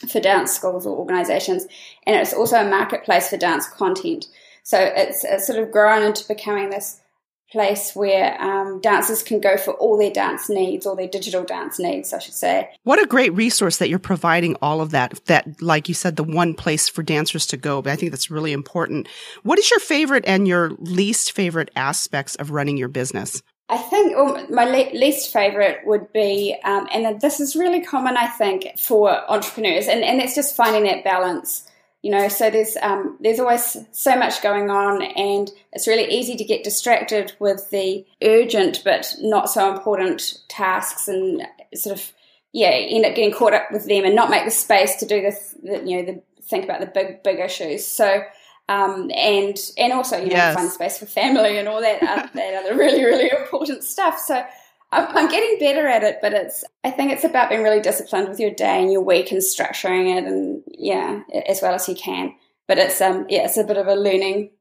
for 0.10 0.19
dance 0.19 0.54
schools 0.54 0.86
or 0.86 0.98
organisations, 0.98 1.68
and 2.06 2.16
it's 2.16 2.33
also 2.33 2.57
a 2.57 2.69
marketplace 2.69 3.30
for 3.30 3.38
dance 3.38 3.68
content. 3.68 4.27
So 4.63 4.80
it's, 4.80 5.24
it's 5.24 5.48
sort 5.48 5.60
of 5.60 5.71
grown 5.71 6.04
into 6.04 6.27
becoming 6.27 6.70
this 6.70 7.01
place 7.51 7.96
where 7.96 8.39
um, 8.41 8.79
dancers 8.82 9.24
can 9.24 9.39
go 9.39 9.58
for 9.58 9.74
all 9.75 9.98
their 9.98 10.12
dance 10.12 10.50
needs, 10.50 10.86
all 10.86 10.96
their 10.96 11.08
digital 11.08 11.44
dance 11.44 11.79
needs, 11.79 12.13
I 12.13 12.20
should 12.20 12.34
say. 12.34 12.70
What 12.84 13.01
a 13.01 13.08
great 13.08 13.34
resource 13.34 13.77
that 13.77 13.89
you're 13.89 14.00
providing 14.00 14.56
all 14.62 14.82
of 14.82 14.91
that, 14.91 15.25
that, 15.25 15.62
like 15.62 15.88
you 15.88 15.96
said, 15.96 16.15
the 16.15 16.24
one 16.24 16.53
place 16.53 16.88
for 16.88 17.03
dancers 17.03 17.46
to 17.48 17.58
go. 17.58 17.82
But 17.82 17.94
I 17.94 17.96
think 17.96 18.12
that's 18.12 18.32
really 18.32 18.53
important. 18.53 19.08
What 19.44 19.60
is 19.60 19.70
your 19.70 19.79
favorite 19.79 20.24
and 20.27 20.48
your 20.48 20.72
least 20.79 21.32
favorite 21.32 21.72
aspects 21.75 22.36
of 22.36 22.51
running 22.51 22.77
your 22.77 22.88
business? 22.88 23.41
I 23.70 23.77
think 23.77 24.15
well, 24.15 24.46
my 24.50 24.65
le- 24.65 24.98
least 24.98 25.32
favorite 25.32 25.82
would 25.86 26.12
be, 26.12 26.58
um, 26.63 26.88
and 26.91 27.22
this 27.22 27.39
is 27.39 27.56
really 27.56 27.82
common, 27.82 28.18
I 28.18 28.25
think, 28.25 28.79
for 28.79 29.12
entrepreneurs, 29.32 29.88
and, 29.88 30.03
and 30.03 30.20
it's 30.20 30.34
just 30.34 30.56
finding 30.56 30.84
that 30.86 31.03
balance 31.03 31.68
you 32.01 32.12
know 32.12 32.27
so 32.29 32.50
there's 32.50 32.77
um, 32.82 33.18
there's 33.20 33.39
always 33.39 33.77
so 33.91 34.15
much 34.15 34.41
going 34.41 34.70
on 34.70 35.01
and 35.01 35.51
it's 35.74 35.88
really 35.88 36.12
easy 36.12 36.36
to 36.36 36.44
get 36.44 36.63
distracted 36.63 37.34
with 37.39 37.70
the 37.72 38.06
urgent 38.24 38.82
but 38.84 39.13
not 39.20 39.50
so 39.50 39.74
important 39.74 40.38
tasks 40.48 41.08
and 41.08 41.44
sort 41.75 41.98
of 41.98 42.12
yeah 42.53 42.70
end 42.70 43.06
up 43.06 43.15
getting 43.15 43.34
caught 43.34 43.53
up 43.53 43.72
with 43.72 43.86
them 43.86 44.06
and 44.06 44.15
not 44.15 44.29
make 44.29 44.46
the 44.46 44.51
space 44.51 44.96
to 44.96 45.06
do 45.06 45.22
this 45.22 45.56
the, 45.62 45.84
you 45.86 45.98
know 45.98 46.13
the 46.13 46.22
think 46.44 46.63
about 46.63 46.79
the 46.79 46.88
big 46.88 47.22
big 47.24 47.39
issues 47.39 47.86
so 47.86 48.24
um, 48.70 49.10
and 49.15 49.58
and 49.77 49.94
also 49.94 50.18
you 50.18 50.27
know 50.27 50.36
yes. 50.36 50.56
find 50.56 50.70
space 50.70 50.98
for 50.98 51.06
family 51.06 51.58
and 51.58 51.68
all 51.68 51.82
that 51.82 52.01
uh, 52.01 52.27
that 52.34 52.63
other 52.63 52.77
really 52.77 53.03
really 53.03 53.29
important 53.29 53.84
stuff 53.84 54.20
so 54.20 54.44
I'm 54.91 55.29
getting 55.29 55.60
better 55.60 55.88
at 55.88 56.03
it, 56.03 56.17
but 56.22 56.34
it's, 56.34 56.63
I 56.84 56.89
think 56.89 57.12
it's 57.12 57.24
about 57.24 57.50
being 57.50 57.62
really 57.62 57.79
disciplined 57.79 58.27
with 58.27 58.39
your 58.39 58.51
day 58.51 58.81
and 58.81 58.91
your 58.91 59.01
week 59.01 59.31
and 59.31 59.39
structuring 59.39 60.17
it 60.17 60.24
and 60.24 60.63
yeah, 60.67 61.22
as 61.48 61.62
well 61.62 61.75
as 61.75 61.88
you 61.88 61.96
can. 61.96 62.34
But 62.67 62.79
it's, 62.79 63.00
um, 63.00 63.27
yeah, 63.29 63.46
it's 63.46 63.58
a 63.58 63.63
bit 63.63 63.77
of 63.77 63.88
a 63.88 63.96
learning 63.96 64.51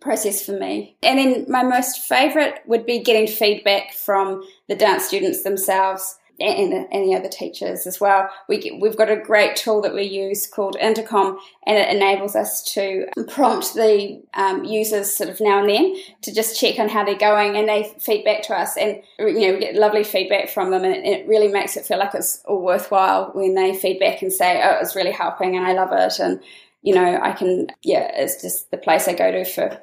process 0.00 0.44
for 0.44 0.52
me. 0.52 0.96
And 1.02 1.18
then 1.18 1.46
my 1.48 1.62
most 1.62 2.00
favorite 2.00 2.60
would 2.66 2.84
be 2.84 3.02
getting 3.02 3.26
feedback 3.26 3.92
from 3.92 4.42
the 4.68 4.76
dance 4.76 5.04
students 5.04 5.44
themselves 5.44 6.18
and 6.40 6.88
any 6.90 7.14
other 7.14 7.28
teachers 7.28 7.86
as 7.86 8.00
well. 8.00 8.28
We 8.48 8.58
get, 8.58 8.80
we've 8.80 8.96
got 8.96 9.10
a 9.10 9.16
great 9.16 9.56
tool 9.56 9.80
that 9.82 9.94
we 9.94 10.04
use 10.04 10.46
called 10.46 10.76
Intercom, 10.80 11.38
and 11.66 11.76
it 11.78 11.94
enables 11.94 12.34
us 12.34 12.62
to 12.74 13.06
prompt 13.28 13.74
the 13.74 14.22
um, 14.34 14.64
users 14.64 15.14
sort 15.14 15.30
of 15.30 15.40
now 15.40 15.60
and 15.60 15.68
then 15.68 15.96
to 16.22 16.34
just 16.34 16.58
check 16.58 16.78
on 16.78 16.88
how 16.88 17.04
they're 17.04 17.14
going, 17.14 17.56
and 17.56 17.68
they 17.68 17.94
feed 17.98 18.24
back 18.24 18.42
to 18.44 18.54
us, 18.54 18.76
and 18.76 19.02
you 19.18 19.40
know 19.40 19.54
we 19.54 19.60
get 19.60 19.74
lovely 19.74 20.04
feedback 20.04 20.48
from 20.48 20.70
them, 20.70 20.84
and 20.84 20.94
it, 20.94 21.04
it 21.04 21.28
really 21.28 21.48
makes 21.48 21.76
it 21.76 21.86
feel 21.86 21.98
like 21.98 22.14
it's 22.14 22.42
all 22.44 22.62
worthwhile 22.62 23.30
when 23.34 23.54
they 23.54 23.74
feedback 23.74 24.22
and 24.22 24.32
say, 24.32 24.62
"Oh, 24.62 24.78
it's 24.80 24.96
really 24.96 25.12
helping, 25.12 25.56
and 25.56 25.66
I 25.66 25.72
love 25.72 25.92
it," 25.92 26.18
and 26.18 26.40
you 26.82 26.94
know, 26.94 27.20
I 27.22 27.32
can, 27.32 27.68
yeah, 27.82 28.10
it's 28.14 28.40
just 28.40 28.70
the 28.70 28.78
place 28.78 29.06
I 29.06 29.12
go 29.12 29.30
to 29.30 29.44
for 29.44 29.78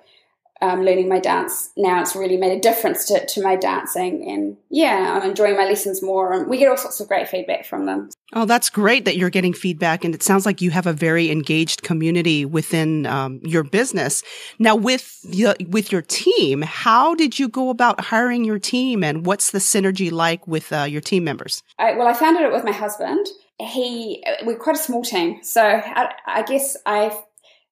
um, 0.62 0.84
learning 0.84 1.10
my 1.10 1.20
dance 1.20 1.72
now. 1.78 2.02
It's 2.02 2.16
really 2.16 2.38
made 2.38 2.58
a 2.58 2.60
difference 2.60 3.06
to, 3.06 3.26
to 3.26 3.42
my 3.42 3.56
dancing. 3.56 4.30
And 4.30 4.58
yeah, 4.70 5.20
I'm 5.20 5.30
enjoying 5.30 5.56
my 5.56 5.66
lessons 5.66 6.02
more. 6.02 6.34
And 6.34 6.48
we 6.48 6.58
get 6.58 6.70
all 6.70 6.78
sorts 6.78 7.00
of 7.00 7.08
great 7.08 7.28
feedback 7.28 7.66
from 7.66 7.86
them. 7.86 8.10
Oh, 8.34 8.46
that's 8.46 8.70
great 8.70 9.06
that 9.06 9.16
you're 9.16 9.30
getting 9.30 9.54
feedback. 9.54 10.04
And 10.04 10.14
it 10.14 10.24
sounds 10.24 10.46
like 10.46 10.62
you 10.62 10.72
have 10.72 10.88
a 10.88 10.94
very 10.94 11.32
engaged 11.32 11.84
community 11.84 12.46
within 12.46 13.06
um, 13.06 13.40
your 13.44 13.64
business. 13.64 14.24
Now, 14.60 14.76
with, 14.76 15.22
the, 15.22 15.56
with 15.70 15.92
your 15.92 16.02
team, 16.02 16.62
how 16.62 17.16
did 17.16 17.40
you 17.40 17.48
go 17.48 17.70
about 17.70 18.02
hiring 18.02 18.44
your 18.44 18.60
team 18.60 19.04
and 19.04 19.26
what's 19.26 19.52
the 19.52 19.60
synergy 19.60 20.12
like 20.12 20.46
with 20.48 20.74
uh, 20.74 20.84
your 20.84 21.02
team 21.02 21.24
members? 21.24 21.64
I, 21.80 21.94
well, 21.94 22.08
I 22.08 22.14
founded 22.14 22.44
it 22.44 22.52
with 22.52 22.66
my 22.66 22.74
husband. 22.74 23.28
He, 23.60 24.24
we're 24.44 24.58
quite 24.58 24.76
a 24.76 24.80
small 24.80 25.04
team. 25.04 25.40
So 25.44 25.64
I, 25.64 26.14
I 26.26 26.44
guess 26.44 26.78
I 26.86 27.18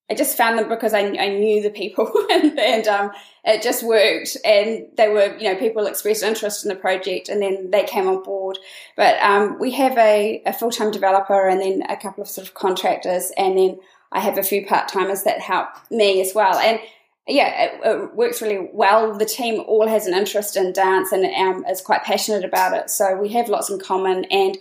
I 0.10 0.14
just 0.14 0.38
found 0.38 0.60
them 0.60 0.70
because 0.70 0.94
I, 0.94 1.00
I 1.00 1.30
knew 1.30 1.64
the 1.64 1.72
people 1.72 2.12
and, 2.32 2.60
and 2.60 2.88
um, 2.88 3.12
it 3.44 3.64
just 3.64 3.84
worked. 3.84 4.38
And 4.46 4.86
they 4.98 5.10
were, 5.10 5.36
you 5.38 5.52
know, 5.52 5.56
people 5.56 5.88
expressed 5.88 6.24
interest 6.24 6.64
in 6.64 6.70
the 6.70 6.76
project 6.76 7.28
and 7.28 7.42
then 7.42 7.72
they 7.72 7.84
came 7.84 8.08
on 8.08 8.24
board. 8.24 8.60
But 8.96 9.20
um, 9.22 9.58
we 9.60 9.72
have 9.72 9.98
a, 9.98 10.44
a 10.46 10.54
full 10.54 10.72
time 10.72 10.92
developer 10.92 11.48
and 11.48 11.60
then 11.60 11.84
a 11.90 11.98
couple 11.98 12.22
of 12.22 12.30
sort 12.30 12.48
of 12.48 12.54
contractors. 12.54 13.32
And 13.38 13.58
then 13.58 13.80
I 14.12 14.20
have 14.20 14.38
a 14.38 14.44
few 14.44 14.66
part 14.66 14.88
timers 14.90 15.24
that 15.24 15.40
help 15.40 15.70
me 15.90 16.22
as 16.22 16.34
well. 16.36 16.56
And 16.56 16.80
yeah, 17.28 17.64
it, 17.64 17.82
it, 17.84 18.16
works 18.16 18.42
really 18.42 18.70
well. 18.72 19.18
The 19.18 19.26
team 19.26 19.64
all 19.68 19.88
has 19.88 20.06
an 20.06 20.14
interest 20.14 20.56
in 20.56 20.74
dance 20.74 21.12
and 21.12 21.26
um, 21.26 21.66
is 21.66 21.82
quite 21.82 22.04
passionate 22.04 22.46
about 22.46 22.78
it. 22.78 22.92
So 22.92 23.16
we 23.16 23.30
have 23.30 23.50
lots 23.50 23.72
in 23.72 23.80
common 23.80 24.26
and 24.26 24.58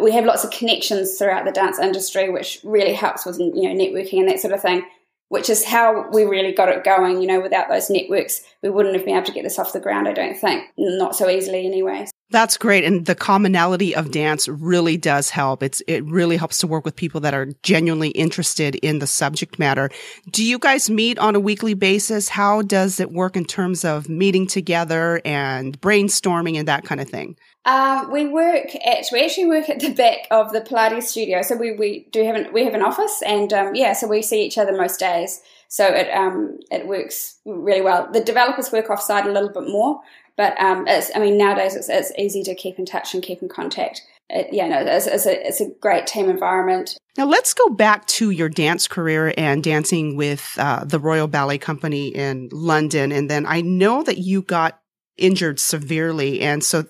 we 0.00 0.12
have 0.12 0.24
lots 0.24 0.44
of 0.44 0.50
connections 0.50 1.18
throughout 1.18 1.44
the 1.44 1.52
dance 1.52 1.78
industry, 1.78 2.30
which 2.30 2.60
really 2.64 2.94
helps 2.94 3.26
with 3.26 3.38
you 3.38 3.62
know 3.62 3.74
networking 3.74 4.20
and 4.20 4.28
that 4.28 4.40
sort 4.40 4.54
of 4.54 4.62
thing. 4.62 4.84
Which 5.30 5.50
is 5.50 5.62
how 5.62 6.08
we 6.10 6.24
really 6.24 6.52
got 6.52 6.70
it 6.70 6.84
going. 6.84 7.20
You 7.20 7.26
know, 7.26 7.40
without 7.40 7.68
those 7.68 7.90
networks, 7.90 8.42
we 8.62 8.70
wouldn't 8.70 8.94
have 8.94 9.04
been 9.04 9.16
able 9.16 9.26
to 9.26 9.32
get 9.32 9.42
this 9.42 9.58
off 9.58 9.74
the 9.74 9.80
ground. 9.80 10.08
I 10.08 10.14
don't 10.14 10.36
think, 10.36 10.64
not 10.78 11.14
so 11.14 11.28
easily, 11.28 11.66
anyway. 11.66 12.06
That's 12.30 12.58
great. 12.58 12.84
And 12.84 13.06
the 13.06 13.14
commonality 13.14 13.94
of 13.94 14.10
dance 14.10 14.48
really 14.48 14.98
does 14.98 15.30
help. 15.30 15.62
It's, 15.62 15.82
it 15.88 16.04
really 16.04 16.36
helps 16.36 16.58
to 16.58 16.66
work 16.66 16.84
with 16.84 16.94
people 16.94 17.22
that 17.22 17.32
are 17.32 17.46
genuinely 17.62 18.10
interested 18.10 18.74
in 18.76 18.98
the 18.98 19.06
subject 19.06 19.58
matter. 19.58 19.90
Do 20.30 20.44
you 20.44 20.58
guys 20.58 20.90
meet 20.90 21.18
on 21.18 21.34
a 21.34 21.40
weekly 21.40 21.72
basis? 21.72 22.28
How 22.28 22.60
does 22.60 23.00
it 23.00 23.12
work 23.12 23.34
in 23.34 23.46
terms 23.46 23.82
of 23.84 24.10
meeting 24.10 24.46
together 24.46 25.22
and 25.24 25.80
brainstorming 25.80 26.58
and 26.58 26.68
that 26.68 26.84
kind 26.84 27.00
of 27.00 27.08
thing? 27.08 27.36
Um, 27.64 28.10
we 28.10 28.26
work 28.26 28.74
at 28.76 29.04
we 29.12 29.22
actually 29.22 29.46
work 29.46 29.68
at 29.68 29.80
the 29.80 29.92
back 29.92 30.26
of 30.30 30.52
the 30.52 30.60
Pilates 30.60 31.02
studio. 31.04 31.42
So 31.42 31.56
we, 31.56 31.72
we 31.72 32.08
do 32.12 32.24
have 32.24 32.34
an 32.34 32.52
we 32.52 32.64
have 32.64 32.72
an 32.72 32.82
office 32.82 33.22
and 33.26 33.52
um, 33.52 33.74
yeah, 33.74 33.92
so 33.92 34.06
we 34.06 34.22
see 34.22 34.42
each 34.42 34.56
other 34.56 34.74
most 34.74 35.00
days. 35.00 35.42
So 35.68 35.86
it 35.86 36.10
um, 36.10 36.60
it 36.70 36.86
works 36.86 37.38
really 37.44 37.82
well. 37.82 38.08
The 38.10 38.22
developers 38.22 38.72
work 38.72 38.88
offsite 38.88 39.26
a 39.26 39.30
little 39.30 39.50
bit 39.50 39.68
more, 39.68 40.00
but 40.38 40.58
um, 40.58 40.86
it's 40.86 41.10
I 41.14 41.18
mean 41.18 41.36
nowadays 41.36 41.74
it's, 41.74 41.90
it's 41.90 42.12
easy 42.16 42.42
to 42.44 42.54
keep 42.54 42.78
in 42.78 42.86
touch 42.86 43.12
and 43.12 43.22
keep 43.22 43.42
in 43.42 43.48
contact. 43.50 44.00
It, 44.30 44.48
yeah, 44.52 44.68
no, 44.68 44.78
it's, 44.80 45.06
it's, 45.06 45.26
a 45.26 45.46
it's 45.46 45.60
a 45.60 45.70
great 45.80 46.06
team 46.06 46.30
environment. 46.30 46.96
Now 47.16 47.26
let's 47.26 47.52
go 47.52 47.68
back 47.70 48.06
to 48.06 48.30
your 48.30 48.48
dance 48.48 48.86
career 48.86 49.34
and 49.36 49.64
dancing 49.64 50.16
with 50.16 50.54
uh, 50.58 50.84
the 50.84 51.00
Royal 51.00 51.26
Ballet 51.26 51.58
Company 51.58 52.08
in 52.08 52.48
London, 52.52 53.10
and 53.12 53.28
then 53.28 53.44
I 53.44 53.60
know 53.60 54.02
that 54.04 54.18
you 54.18 54.42
got 54.42 54.80
injured 55.16 55.58
severely, 55.58 56.40
and 56.40 56.62
so 56.62 56.84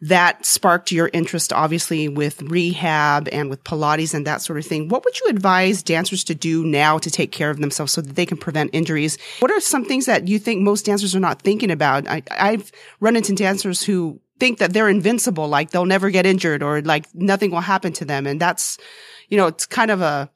that 0.00 0.46
sparked 0.46 0.92
your 0.92 1.10
interest, 1.12 1.52
obviously, 1.52 2.08
with 2.08 2.40
rehab 2.42 3.28
and 3.32 3.50
with 3.50 3.64
Pilates 3.64 4.14
and 4.14 4.26
that 4.26 4.40
sort 4.40 4.58
of 4.58 4.64
thing. 4.64 4.88
What 4.88 5.04
would 5.04 5.18
you 5.18 5.26
advise 5.28 5.82
dancers 5.82 6.22
to 6.24 6.34
do 6.34 6.64
now 6.64 6.98
to 6.98 7.10
take 7.10 7.32
care 7.32 7.50
of 7.50 7.58
themselves 7.58 7.92
so 7.92 8.00
that 8.00 8.14
they 8.14 8.24
can 8.24 8.36
prevent 8.36 8.70
injuries? 8.72 9.18
What 9.40 9.50
are 9.50 9.60
some 9.60 9.84
things 9.84 10.06
that 10.06 10.28
you 10.28 10.38
think 10.38 10.62
most 10.62 10.86
dancers 10.86 11.16
are 11.16 11.20
not 11.20 11.42
thinking 11.42 11.72
about? 11.72 12.06
I, 12.06 12.22
I've 12.30 12.70
run 13.00 13.16
into 13.16 13.34
dancers 13.34 13.82
who 13.82 14.20
think 14.38 14.58
that 14.58 14.72
they're 14.72 14.88
invincible, 14.88 15.48
like 15.48 15.70
they'll 15.70 15.84
never 15.84 16.10
get 16.10 16.26
injured 16.26 16.62
or 16.62 16.80
like 16.82 17.12
nothing 17.12 17.50
will 17.50 17.60
happen 17.60 17.92
to 17.94 18.04
them. 18.04 18.24
And 18.26 18.40
that's, 18.40 18.78
you 19.28 19.36
know, 19.36 19.48
it's 19.48 19.66
kind 19.66 19.90
of 19.90 20.00
a, 20.00 20.30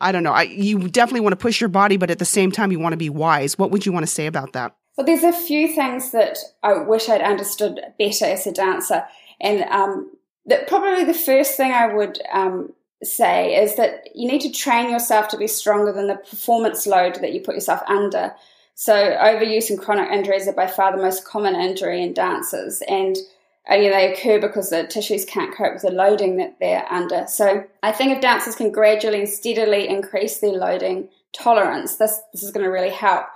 I 0.00 0.10
don't 0.10 0.24
know. 0.24 0.32
I, 0.32 0.42
you 0.42 0.88
definitely 0.88 1.20
want 1.20 1.34
to 1.34 1.36
push 1.36 1.60
your 1.60 1.68
body, 1.68 1.96
but 1.96 2.10
at 2.10 2.18
the 2.18 2.24
same 2.24 2.50
time, 2.50 2.72
you 2.72 2.80
want 2.80 2.94
to 2.94 2.96
be 2.96 3.10
wise. 3.10 3.56
What 3.56 3.70
would 3.70 3.86
you 3.86 3.92
want 3.92 4.02
to 4.02 4.12
say 4.12 4.26
about 4.26 4.54
that? 4.54 4.74
Well, 4.96 5.06
there's 5.06 5.24
a 5.24 5.32
few 5.32 5.68
things 5.68 6.12
that 6.12 6.38
I 6.62 6.74
wish 6.74 7.08
I'd 7.08 7.22
understood 7.22 7.80
better 7.98 8.26
as 8.26 8.46
a 8.46 8.52
dancer, 8.52 9.04
and 9.40 9.62
um, 9.70 10.10
that 10.46 10.68
probably 10.68 11.04
the 11.04 11.14
first 11.14 11.56
thing 11.56 11.72
I 11.72 11.94
would 11.94 12.20
um, 12.32 12.72
say 13.02 13.54
is 13.62 13.76
that 13.76 14.14
you 14.14 14.28
need 14.28 14.42
to 14.42 14.50
train 14.50 14.90
yourself 14.90 15.28
to 15.28 15.38
be 15.38 15.46
stronger 15.46 15.92
than 15.92 16.06
the 16.06 16.16
performance 16.16 16.86
load 16.86 17.16
that 17.16 17.32
you 17.32 17.40
put 17.40 17.54
yourself 17.54 17.80
under. 17.86 18.34
So, 18.74 18.94
overuse 18.94 19.70
and 19.70 19.78
chronic 19.78 20.10
injuries 20.10 20.48
are 20.48 20.52
by 20.52 20.66
far 20.66 20.94
the 20.94 21.02
most 21.02 21.24
common 21.24 21.54
injury 21.54 22.02
in 22.02 22.14
dancers, 22.14 22.82
and 22.88 23.16
you 23.70 23.82
know, 23.82 23.90
they 23.90 24.12
occur 24.12 24.40
because 24.40 24.70
the 24.70 24.86
tissues 24.86 25.24
can't 25.24 25.54
cope 25.54 25.74
with 25.74 25.82
the 25.82 25.90
loading 25.90 26.36
that 26.38 26.58
they're 26.60 26.90
under. 26.90 27.26
So, 27.28 27.64
I 27.82 27.92
think 27.92 28.12
if 28.12 28.20
dancers 28.20 28.56
can 28.56 28.72
gradually 28.72 29.20
and 29.20 29.28
steadily 29.28 29.88
increase 29.88 30.38
their 30.38 30.52
loading 30.52 31.08
tolerance, 31.32 31.96
this 31.96 32.20
this 32.32 32.42
is 32.42 32.50
going 32.50 32.64
to 32.64 32.70
really 32.70 32.90
help 32.90 33.26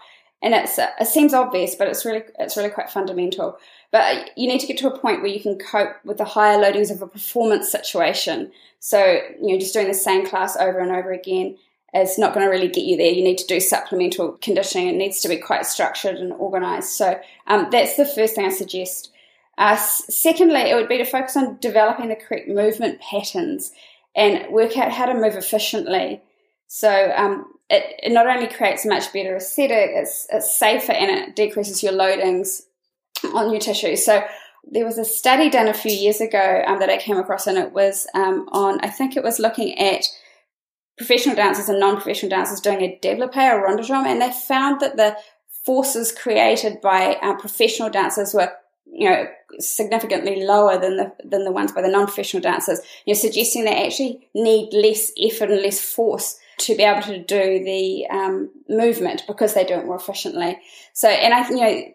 and 0.44 0.52
it's 0.52 0.78
it 0.78 1.06
seems 1.06 1.32
obvious, 1.32 1.74
but 1.74 1.88
it's 1.88 2.04
really 2.04 2.22
it's 2.38 2.56
really 2.56 2.68
quite 2.68 2.90
fundamental. 2.90 3.56
But 3.90 4.30
you 4.36 4.46
need 4.46 4.60
to 4.60 4.66
get 4.66 4.76
to 4.78 4.92
a 4.92 4.98
point 4.98 5.22
where 5.22 5.30
you 5.30 5.40
can 5.40 5.58
cope 5.58 5.96
with 6.04 6.18
the 6.18 6.26
higher 6.26 6.58
loadings 6.58 6.90
of 6.90 7.00
a 7.00 7.06
performance 7.06 7.72
situation. 7.72 8.52
So 8.78 9.20
you 9.40 9.54
know, 9.54 9.58
just 9.58 9.72
doing 9.72 9.88
the 9.88 9.94
same 9.94 10.26
class 10.26 10.54
over 10.54 10.80
and 10.80 10.92
over 10.92 11.12
again 11.12 11.56
is 11.94 12.18
not 12.18 12.34
going 12.34 12.44
to 12.44 12.50
really 12.50 12.68
get 12.68 12.84
you 12.84 12.98
there. 12.98 13.10
You 13.10 13.24
need 13.24 13.38
to 13.38 13.46
do 13.46 13.58
supplemental 13.58 14.32
conditioning. 14.42 14.88
It 14.88 14.96
needs 14.96 15.22
to 15.22 15.28
be 15.28 15.38
quite 15.38 15.64
structured 15.64 16.16
and 16.16 16.32
organized. 16.34 16.90
So 16.90 17.18
um, 17.46 17.68
that's 17.70 17.96
the 17.96 18.04
first 18.04 18.34
thing 18.34 18.44
I 18.44 18.50
suggest. 18.50 19.12
Uh, 19.56 19.76
secondly, 19.76 20.60
it 20.60 20.74
would 20.74 20.88
be 20.88 20.98
to 20.98 21.06
focus 21.06 21.38
on 21.38 21.56
developing 21.60 22.10
the 22.10 22.16
correct 22.16 22.48
movement 22.48 23.00
patterns 23.00 23.72
and 24.14 24.52
work 24.52 24.76
out 24.76 24.92
how 24.92 25.06
to 25.06 25.14
move 25.14 25.36
efficiently. 25.36 26.20
So 26.66 27.12
um, 27.16 27.53
it, 27.70 28.00
it 28.02 28.12
not 28.12 28.26
only 28.26 28.48
creates 28.48 28.84
a 28.84 28.88
much 28.88 29.12
better 29.12 29.36
aesthetic, 29.36 29.90
it's, 29.94 30.26
it's 30.30 30.54
safer 30.54 30.92
and 30.92 31.10
it 31.10 31.36
decreases 31.36 31.82
your 31.82 31.92
loadings 31.92 32.62
on 33.34 33.50
your 33.50 33.60
tissue. 33.60 33.96
So 33.96 34.22
there 34.70 34.84
was 34.84 34.98
a 34.98 35.04
study 35.04 35.50
done 35.50 35.68
a 35.68 35.74
few 35.74 35.92
years 35.92 36.20
ago 36.20 36.62
um, 36.66 36.78
that 36.78 36.90
I 36.90 36.98
came 36.98 37.16
across, 37.16 37.46
and 37.46 37.58
it 37.58 37.72
was 37.72 38.06
um, 38.14 38.48
on, 38.52 38.80
I 38.82 38.88
think 38.88 39.16
it 39.16 39.22
was 39.22 39.38
looking 39.38 39.78
at 39.78 40.04
professional 40.96 41.36
dancers 41.36 41.68
and 41.68 41.80
non-professional 41.80 42.30
dancers 42.30 42.60
doing 42.60 42.80
a 42.80 42.98
développé 43.02 43.52
or 43.52 43.62
rond 43.62 43.78
de 43.78 43.84
jambe, 43.84 44.06
and 44.06 44.22
they 44.22 44.30
found 44.30 44.80
that 44.80 44.96
the 44.96 45.16
forces 45.64 46.12
created 46.12 46.80
by 46.80 47.16
uh, 47.22 47.34
professional 47.36 47.90
dancers 47.90 48.32
were, 48.32 48.52
you 48.86 49.08
know, 49.08 49.26
significantly 49.58 50.44
lower 50.44 50.78
than 50.78 50.96
the 50.96 51.12
than 51.24 51.44
the 51.44 51.52
ones 51.52 51.72
by 51.72 51.82
the 51.82 51.88
non-professional 51.88 52.42
dancers. 52.42 52.80
You're 53.04 53.16
suggesting 53.16 53.64
they 53.64 53.86
actually 53.86 54.28
need 54.34 54.72
less 54.72 55.12
effort 55.20 55.50
and 55.50 55.62
less 55.62 55.80
force 55.80 56.38
to 56.58 56.76
be 56.76 56.82
able 56.82 57.02
to 57.02 57.18
do 57.18 57.64
the 57.64 58.06
um, 58.08 58.50
movement 58.68 59.22
because 59.26 59.54
they 59.54 59.64
do 59.64 59.74
it 59.74 59.86
more 59.86 59.96
efficiently. 59.96 60.58
So, 60.92 61.08
and 61.08 61.34
I, 61.34 61.48
you 61.48 61.56
know, 61.56 61.94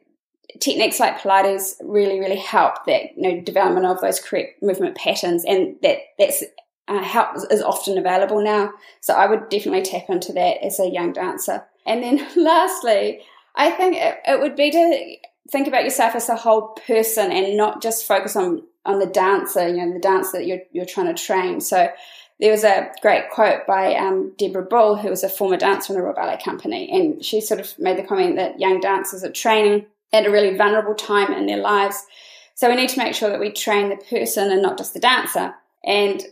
techniques 0.60 1.00
like 1.00 1.20
Pilates 1.20 1.76
really, 1.84 2.20
really 2.20 2.38
help 2.38 2.86
that 2.86 3.18
you 3.18 3.22
know 3.22 3.42
development 3.42 3.86
of 3.86 4.02
those 4.02 4.20
correct 4.20 4.62
movement 4.62 4.96
patterns, 4.96 5.46
and 5.46 5.76
that 5.82 5.98
that's 6.18 6.44
uh, 6.88 7.04
help 7.04 7.38
is 7.50 7.62
often 7.62 7.98
available 7.98 8.44
now. 8.44 8.72
So, 9.02 9.14
I 9.14 9.28
would 9.28 9.50
definitely 9.50 9.84
tap 9.84 10.10
into 10.10 10.34
that 10.34 10.64
as 10.64 10.80
a 10.80 10.90
young 10.90 11.14
dancer. 11.14 11.64
And 11.86 12.04
then, 12.04 12.28
lastly, 12.36 13.22
I 13.56 13.72
think 13.72 13.96
it, 13.98 14.20
it 14.26 14.40
would 14.40 14.56
be 14.56 14.72
to 14.72 15.16
think 15.52 15.68
about 15.68 15.84
yourself 15.84 16.16
as 16.16 16.30
a 16.30 16.36
whole 16.36 16.78
person 16.86 17.32
and 17.32 17.58
not 17.58 17.82
just 17.82 18.06
focus 18.06 18.36
on 18.36 18.64
on 18.86 19.00
the 19.00 19.06
dancer, 19.06 19.68
you 19.68 19.86
know, 19.86 19.94
the 19.94 20.00
dancer 20.00 20.38
that 20.38 20.48
you're 20.48 20.62
you're 20.72 20.86
trying 20.86 21.14
to 21.14 21.24
train. 21.24 21.62
So 21.62 21.90
there 22.40 22.52
was 22.52 22.64
a 22.64 22.92
great 23.02 23.30
quote 23.30 23.68
by 23.68 23.96
um, 23.96 24.32
Deborah 24.38 24.64
Bull, 24.64 24.96
who 24.96 25.10
was 25.10 25.24
a 25.24 25.30
former 25.30 25.58
dancer 25.58 25.94
in 25.94 26.00
the 26.00 26.04
Royal 26.04 26.16
Ballet 26.16 26.40
Company, 26.44 26.90
and 26.92 27.24
she 27.24 27.42
sort 27.42 27.60
of 27.60 27.78
made 27.78 27.98
the 27.98 28.08
comment 28.08 28.38
that 28.38 28.60
young 28.60 28.80
dancers 28.80 29.24
are 29.24 29.32
training 29.32 29.86
at 30.14 30.26
a 30.26 30.32
really 30.32 30.56
vulnerable 30.56 30.96
time 30.96 31.34
in 31.34 31.46
their 31.46 31.58
lives. 31.58 32.06
So 32.56 32.70
we 32.70 32.76
need 32.76 32.90
to 32.90 33.00
make 33.00 33.14
sure 33.14 33.30
that 33.30 33.40
we 33.40 33.52
train 33.52 33.90
the 33.90 33.98
person 33.98 34.52
and 34.52 34.62
not 34.62 34.78
just 34.78 34.94
the 34.94 35.00
dancer. 35.00 35.54
And 35.84 36.24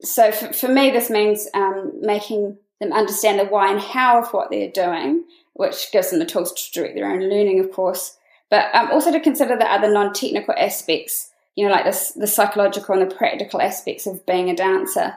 so 0.00 0.32
for, 0.32 0.52
for 0.52 0.68
me, 0.68 0.90
this 0.90 1.10
means 1.10 1.48
um, 1.54 1.92
making 2.00 2.56
them 2.80 2.92
understand 2.92 3.38
the 3.38 3.44
why 3.44 3.70
and 3.70 3.80
how 3.80 4.20
of 4.20 4.32
what 4.32 4.50
they're 4.50 4.70
doing, 4.70 5.24
which 5.54 5.90
gives 5.92 6.10
them 6.10 6.18
the 6.18 6.26
tools 6.26 6.52
to 6.52 6.72
direct 6.72 6.94
their 6.94 7.10
own 7.10 7.20
learning, 7.20 7.60
of 7.60 7.70
course, 7.72 8.16
but 8.50 8.74
um, 8.74 8.90
also 8.90 9.12
to 9.12 9.20
consider 9.20 9.56
the 9.56 9.70
other 9.70 9.92
non-technical 9.92 10.54
aspects, 10.56 11.30
you 11.54 11.66
know, 11.66 11.72
like 11.72 11.84
this, 11.84 12.12
the 12.12 12.26
psychological 12.26 12.98
and 12.98 13.10
the 13.10 13.14
practical 13.14 13.60
aspects 13.60 14.06
of 14.06 14.24
being 14.26 14.50
a 14.50 14.56
dancer. 14.56 15.16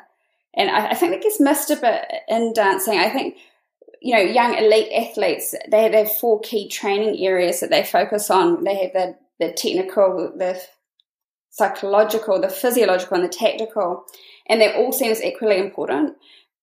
And 0.58 0.70
I, 0.70 0.90
I 0.92 0.94
think 0.96 1.12
that 1.12 1.22
gets 1.22 1.40
missed 1.40 1.70
a 1.72 1.76
bit 1.76 2.06
in 2.28 2.54
dancing. 2.54 2.98
I 2.98 3.10
think, 3.10 3.38
you 4.02 4.16
know, 4.16 4.22
young 4.22 4.56
elite 4.56 4.92
athletes, 4.94 5.54
they, 5.70 5.90
they 5.90 6.00
have 6.00 6.12
four 6.12 6.40
key 6.42 6.70
training 6.70 7.24
areas 7.26 7.60
that 7.60 7.70
they 7.70 7.84
focus 7.84 8.30
on. 8.30 8.64
They 8.64 8.76
have 8.76 8.94
the, 8.94 9.16
the 9.40 9.54
technical, 9.54 10.32
the 10.38 10.62
psychological, 11.50 12.40
the 12.40 12.50
physiological, 12.50 13.16
and 13.16 13.26
the 13.26 13.30
tactical. 13.30 14.06
And 14.48 14.62
they're 14.62 14.76
all 14.76 14.92
seen 14.92 15.12
as 15.12 15.24
equally 15.24 15.58
important. 15.58 16.16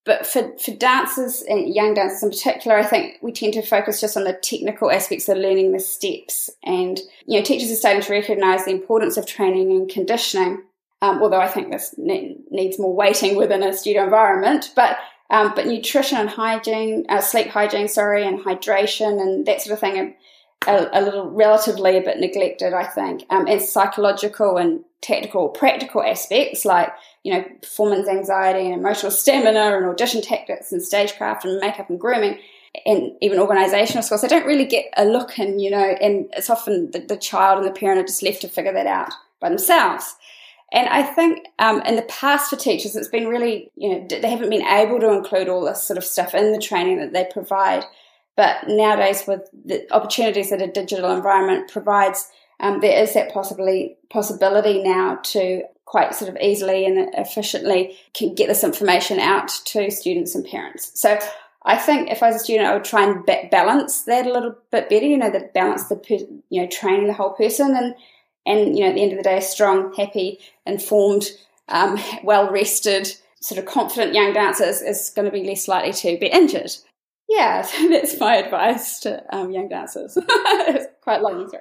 but 0.04 0.26
for, 0.26 0.56
for 0.58 0.72
dancers 0.72 1.42
and 1.48 1.72
young 1.72 1.94
dancers 1.94 2.22
in 2.22 2.30
particular, 2.30 2.76
I 2.76 2.84
think 2.84 3.18
we 3.22 3.30
tend 3.32 3.52
to 3.54 3.62
focus 3.62 4.00
just 4.00 4.16
on 4.16 4.24
the 4.24 4.32
technical 4.32 4.90
aspects 4.90 5.28
of 5.28 5.38
learning 5.38 5.72
the 5.72 5.80
steps. 5.80 6.50
And, 6.64 6.98
you 7.26 7.38
know, 7.38 7.44
teachers 7.44 7.70
are 7.70 7.76
starting 7.76 8.02
to 8.02 8.12
recognize 8.12 8.64
the 8.64 8.72
importance 8.72 9.16
of 9.16 9.26
training 9.26 9.70
and 9.70 9.88
conditioning. 9.88 10.62
Um, 11.02 11.20
although 11.20 11.40
I 11.40 11.48
think 11.48 11.70
this 11.70 11.94
ne- 11.98 12.38
needs 12.50 12.78
more 12.78 12.94
weighting 12.94 13.36
within 13.36 13.62
a 13.62 13.72
studio 13.74 14.04
environment, 14.04 14.72
but 14.74 14.96
um, 15.28 15.52
but 15.54 15.66
nutrition 15.66 16.18
and 16.18 16.30
hygiene, 16.30 17.06
uh, 17.08 17.20
sleep 17.20 17.48
hygiene, 17.48 17.88
sorry, 17.88 18.26
and 18.26 18.38
hydration 18.38 19.20
and 19.20 19.46
that 19.46 19.60
sort 19.60 19.74
of 19.74 19.80
thing 19.80 20.16
are 20.68 20.74
a, 20.74 21.00
a 21.00 21.02
little 21.02 21.30
relatively 21.30 21.96
a 21.96 22.02
bit 22.02 22.18
neglected, 22.18 22.72
I 22.72 22.84
think. 22.84 23.24
Um, 23.30 23.46
and 23.46 23.60
psychological 23.60 24.58
and 24.58 24.84
tactical, 25.00 25.48
practical 25.48 26.02
aspects 26.02 26.64
like 26.64 26.92
you 27.22 27.32
know, 27.32 27.44
performance 27.60 28.08
anxiety 28.08 28.66
and 28.66 28.74
emotional 28.74 29.12
stamina 29.12 29.76
and 29.76 29.86
audition 29.86 30.22
tactics 30.22 30.72
and 30.72 30.82
stagecraft 30.82 31.44
and 31.44 31.60
makeup 31.60 31.88
and 31.88 32.00
grooming 32.00 32.38
and 32.84 33.12
even 33.20 33.38
organizational 33.38 34.02
skills. 34.02 34.22
They 34.22 34.28
don't 34.28 34.46
really 34.46 34.64
get 34.64 34.86
a 34.96 35.04
look 35.04 35.38
in, 35.38 35.58
you 35.58 35.70
know, 35.70 35.96
and 36.00 36.28
it's 36.32 36.50
often 36.50 36.90
the, 36.90 37.00
the 37.00 37.16
child 37.16 37.58
and 37.58 37.66
the 37.66 37.78
parent 37.78 38.00
are 38.00 38.06
just 38.06 38.22
left 38.22 38.40
to 38.40 38.48
figure 38.48 38.72
that 38.72 38.86
out 38.86 39.12
by 39.40 39.50
themselves. 39.50 40.16
And 40.72 40.88
I 40.88 41.02
think 41.02 41.46
um, 41.58 41.82
in 41.82 41.96
the 41.96 42.02
past 42.02 42.48
for 42.48 42.56
teachers, 42.56 42.96
it's 42.96 43.08
been 43.08 43.28
really, 43.28 43.70
you 43.76 43.90
know, 43.90 44.06
they 44.08 44.30
haven't 44.30 44.48
been 44.48 44.66
able 44.66 44.98
to 45.00 45.12
include 45.12 45.48
all 45.48 45.64
this 45.64 45.82
sort 45.82 45.98
of 45.98 46.04
stuff 46.04 46.34
in 46.34 46.52
the 46.52 46.58
training 46.58 46.98
that 46.98 47.12
they 47.12 47.28
provide. 47.30 47.84
But 48.36 48.66
nowadays, 48.66 49.24
with 49.28 49.42
the 49.52 49.86
opportunities 49.94 50.48
that 50.48 50.62
a 50.62 50.66
digital 50.66 51.14
environment 51.14 51.70
provides, 51.70 52.26
um, 52.58 52.80
there 52.80 53.02
is 53.02 53.12
that 53.12 53.34
possibly 53.34 53.98
possibility 54.08 54.82
now 54.82 55.16
to 55.24 55.64
quite 55.84 56.14
sort 56.14 56.30
of 56.30 56.38
easily 56.40 56.86
and 56.86 57.12
efficiently 57.14 57.98
can 58.14 58.34
get 58.34 58.48
this 58.48 58.64
information 58.64 59.18
out 59.18 59.48
to 59.66 59.90
students 59.90 60.34
and 60.34 60.46
parents. 60.46 60.98
So 60.98 61.18
I 61.64 61.76
think 61.76 62.10
if 62.10 62.22
I 62.22 62.28
was 62.28 62.36
a 62.36 62.38
student, 62.38 62.68
I 62.68 62.74
would 62.74 62.84
try 62.84 63.04
and 63.04 63.26
balance 63.50 64.02
that 64.02 64.26
a 64.26 64.32
little 64.32 64.56
bit 64.70 64.88
better. 64.88 65.04
You 65.04 65.18
know, 65.18 65.30
that 65.30 65.52
balance 65.52 65.88
the 65.88 66.00
you 66.48 66.62
know 66.62 66.68
training 66.68 67.08
the 67.08 67.12
whole 67.12 67.34
person 67.34 67.76
and 67.76 67.94
and 68.46 68.76
you 68.76 68.84
know 68.84 68.90
at 68.90 68.94
the 68.94 69.02
end 69.02 69.12
of 69.12 69.18
the 69.18 69.24
day, 69.24 69.38
a 69.38 69.42
strong, 69.42 69.92
happy, 69.94 70.38
informed, 70.66 71.30
um, 71.68 71.98
well 72.22 72.50
rested, 72.50 73.14
sort 73.40 73.58
of 73.58 73.66
confident 73.66 74.14
young 74.14 74.32
dancer 74.32 74.64
is, 74.64 74.82
is, 74.82 75.10
going 75.10 75.26
to 75.26 75.32
be 75.32 75.44
less 75.44 75.68
likely 75.68 75.92
to 75.92 76.18
be 76.18 76.26
injured. 76.26 76.72
Yeah, 77.28 77.62
so 77.62 77.88
that's 77.90 78.18
my 78.18 78.36
advice 78.36 79.00
to 79.00 79.22
um, 79.34 79.50
young 79.50 79.68
dancers. 79.68 80.16
it's 80.26 80.86
quite 81.02 81.22
long 81.22 81.48
through. 81.48 81.60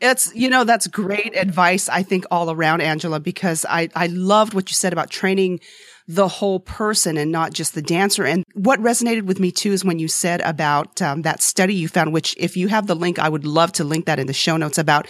It's 0.00 0.34
you 0.34 0.50
know 0.50 0.64
that's 0.64 0.86
great 0.88 1.36
advice 1.36 1.88
I 1.88 2.02
think 2.02 2.26
all 2.30 2.50
around 2.50 2.80
Angela 2.80 3.20
because 3.20 3.64
I 3.68 3.88
I 3.94 4.08
loved 4.08 4.52
what 4.52 4.68
you 4.68 4.74
said 4.74 4.92
about 4.92 5.08
training 5.08 5.60
the 6.06 6.28
whole 6.28 6.60
person 6.60 7.16
and 7.16 7.32
not 7.32 7.52
just 7.52 7.74
the 7.74 7.82
dancer. 7.82 8.24
And 8.24 8.44
what 8.54 8.78
resonated 8.80 9.22
with 9.22 9.40
me 9.40 9.50
too 9.50 9.72
is 9.72 9.84
when 9.84 9.98
you 9.98 10.08
said 10.08 10.40
about 10.42 11.00
um, 11.00 11.22
that 11.22 11.42
study 11.42 11.74
you 11.74 11.88
found, 11.88 12.12
which 12.12 12.34
if 12.38 12.56
you 12.56 12.68
have 12.68 12.86
the 12.86 12.94
link, 12.94 13.18
I 13.18 13.28
would 13.28 13.46
love 13.46 13.72
to 13.72 13.84
link 13.84 14.06
that 14.06 14.18
in 14.18 14.26
the 14.26 14.32
show 14.32 14.56
notes 14.56 14.78
about 14.78 15.06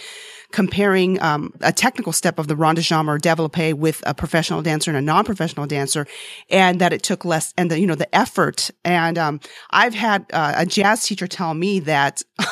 comparing 0.51 1.21
um, 1.21 1.53
a 1.61 1.73
technical 1.73 2.13
step 2.13 2.39
of 2.39 2.47
the 2.47 2.55
rond 2.55 2.77
de 2.77 2.81
jambe 2.81 3.09
or 3.09 3.17
développé 3.17 3.73
with 3.73 4.01
a 4.05 4.13
professional 4.13 4.61
dancer 4.61 4.89
and 4.89 4.97
a 4.97 5.01
non-professional 5.01 5.65
dancer, 5.65 6.07
and 6.49 6.79
that 6.79 6.93
it 6.93 7.03
took 7.03 7.25
less 7.25 7.53
and 7.57 7.69
the 7.69 7.79
you 7.79 7.85
know 7.85 7.95
the 7.95 8.15
effort. 8.15 8.71
And 8.85 9.17
um, 9.17 9.39
I've 9.71 9.95
had 9.95 10.25
uh, 10.31 10.53
a 10.55 10.65
jazz 10.65 11.05
teacher 11.05 11.27
tell 11.27 11.53
me 11.53 11.79
that. 11.81 12.21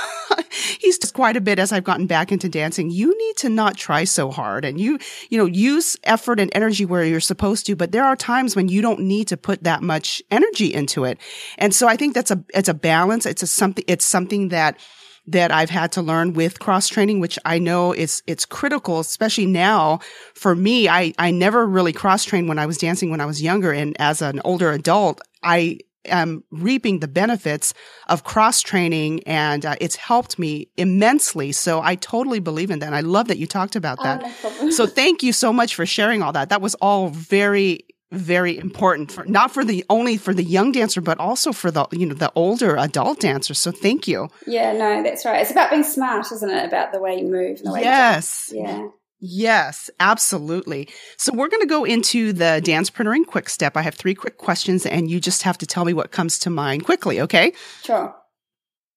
he's 0.80 0.98
just 0.98 1.14
quite 1.14 1.38
a 1.38 1.42
bit 1.42 1.60
as 1.60 1.72
I've 1.72 1.84
gotten 1.84 2.08
back 2.08 2.32
into 2.32 2.50
dancing. 2.50 2.90
You 2.90 3.18
need 3.18 3.38
to 3.38 3.50
not 3.50 3.78
try 3.78 4.04
so 4.04 4.32
hard 4.32 4.66
and 4.66 4.80
you, 4.80 5.00
you 5.30 5.38
know, 5.38 5.46
use 5.46 5.98
effort 6.04 6.40
and 6.40 6.52
energy 6.54 6.86
where 6.86 7.04
you're 7.04 7.20
supposed 7.20 7.66
to, 7.68 7.76
but 7.76 7.92
there 7.92 8.04
are 8.04 8.16
times 8.16 8.33
when 8.56 8.68
you 8.68 8.82
don't 8.82 9.00
need 9.00 9.28
to 9.30 9.38
put 9.38 9.64
that 9.64 9.82
much 9.82 10.22
energy 10.32 10.74
into 10.74 11.06
it. 11.06 11.18
And 11.58 11.74
so 11.74 11.88
I 11.88 11.96
think 11.96 12.14
that's 12.14 12.32
a, 12.32 12.44
it's 12.54 12.70
a 12.70 12.74
balance. 12.74 13.26
It's 13.26 13.44
a 13.44 13.48
something, 13.48 13.86
it's 13.88 14.06
something 14.06 14.50
that 14.50 14.78
that 15.26 15.52
I've 15.52 15.70
had 15.70 15.94
to 15.94 16.02
learn 16.02 16.34
with 16.34 16.60
cross 16.60 16.90
training, 16.90 17.22
which 17.22 17.40
I 17.46 17.58
know 17.58 17.94
is, 17.94 18.22
it's 18.28 18.46
critical, 18.46 19.00
especially 19.00 19.46
now 19.46 20.00
for 20.36 20.54
me. 20.54 20.90
I, 20.90 21.14
I 21.18 21.32
never 21.32 21.66
really 21.66 21.94
cross 21.94 22.26
trained 22.26 22.50
when 22.50 22.60
I 22.60 22.66
was 22.66 22.78
dancing 22.78 23.10
when 23.10 23.22
I 23.22 23.26
was 23.26 23.42
younger. 23.42 23.72
And 23.72 23.96
as 24.00 24.22
an 24.22 24.42
older 24.44 24.72
adult, 24.72 25.22
I 25.42 25.80
am 26.06 26.44
reaping 26.52 27.00
the 27.00 27.08
benefits 27.08 27.74
of 28.10 28.26
cross 28.26 28.62
training 28.62 29.24
and 29.24 29.66
uh, 29.66 29.76
it's 29.80 29.96
helped 29.96 30.38
me 30.38 30.68
immensely. 30.76 31.54
So 31.54 31.82
I 31.82 31.96
totally 31.96 32.40
believe 32.40 32.72
in 32.72 32.80
that. 32.80 32.88
And 32.88 32.96
I 32.96 33.02
love 33.02 33.30
that 33.30 33.38
you 33.38 33.48
talked 33.48 33.78
about 33.78 34.04
that. 34.04 34.22
Oh, 34.44 34.58
no 34.64 34.70
so 34.72 34.86
thank 34.86 35.24
you 35.24 35.32
so 35.32 35.54
much 35.54 35.76
for 35.76 35.86
sharing 35.86 36.22
all 36.22 36.34
that. 36.34 36.50
That 36.50 36.62
was 36.62 36.76
all 36.76 37.08
very 37.10 37.86
very 38.14 38.58
important 38.58 39.12
for 39.12 39.26
not 39.26 39.52
for 39.52 39.66
the 39.66 39.84
only 39.90 40.18
for 40.18 40.34
the 40.34 40.44
young 40.44 40.72
dancer 40.72 41.02
but 41.02 41.20
also 41.20 41.52
for 41.52 41.72
the 41.72 41.86
you 41.92 42.06
know 42.06 42.14
the 42.14 42.32
older 42.36 42.78
adult 42.78 43.20
dancer 43.20 43.54
so 43.54 43.72
thank 43.72 44.08
you 44.08 44.30
yeah 44.48 44.72
no 44.72 45.04
that's 45.04 45.26
right 45.26 45.42
it's 45.42 45.52
about 45.52 45.70
being 45.70 45.84
smart 45.84 46.32
isn't 46.32 46.50
it 46.50 46.66
about 46.66 46.92
the 46.92 47.00
way 47.00 47.18
you 47.18 47.26
move 47.26 47.58
and 47.58 47.68
the 47.68 47.72
way 47.74 47.82
yes 47.82 48.50
you 48.54 48.62
yeah 48.62 48.88
Yes, 49.26 49.90
absolutely. 50.02 50.90
So 51.16 51.32
we're 51.34 51.48
going 51.48 51.62
to 51.62 51.68
go 51.68 51.86
into 51.86 52.34
the 52.34 52.60
dance 52.62 52.90
dancepreneuring 52.90 53.26
quick 53.26 53.48
step. 53.48 53.78
I 53.78 53.82
have 53.82 53.96
three 53.96 54.14
quick 54.14 54.38
questions 54.38 54.86
and 54.86 55.10
you 55.10 55.22
just 55.22 55.44
have 55.44 55.58
to 55.60 55.66
tell 55.66 55.86
me 55.86 55.94
what 55.94 56.12
comes 56.12 56.38
to 56.40 56.50
mind 56.50 56.84
quickly, 56.84 57.22
okay? 57.22 57.54
Sure. 57.84 58.14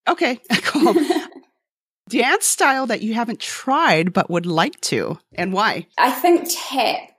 Okay, 0.09 0.40
cool. 0.62 0.94
Dance 2.09 2.44
style 2.44 2.88
that 2.88 3.02
you 3.02 3.14
haven't 3.14 3.38
tried 3.38 4.12
but 4.12 4.29
would 4.29 4.46
like 4.46 4.81
to 4.83 5.16
and 5.37 5.52
why? 5.52 5.87
I 5.96 6.11
think 6.11 6.48
tap. 6.50 7.12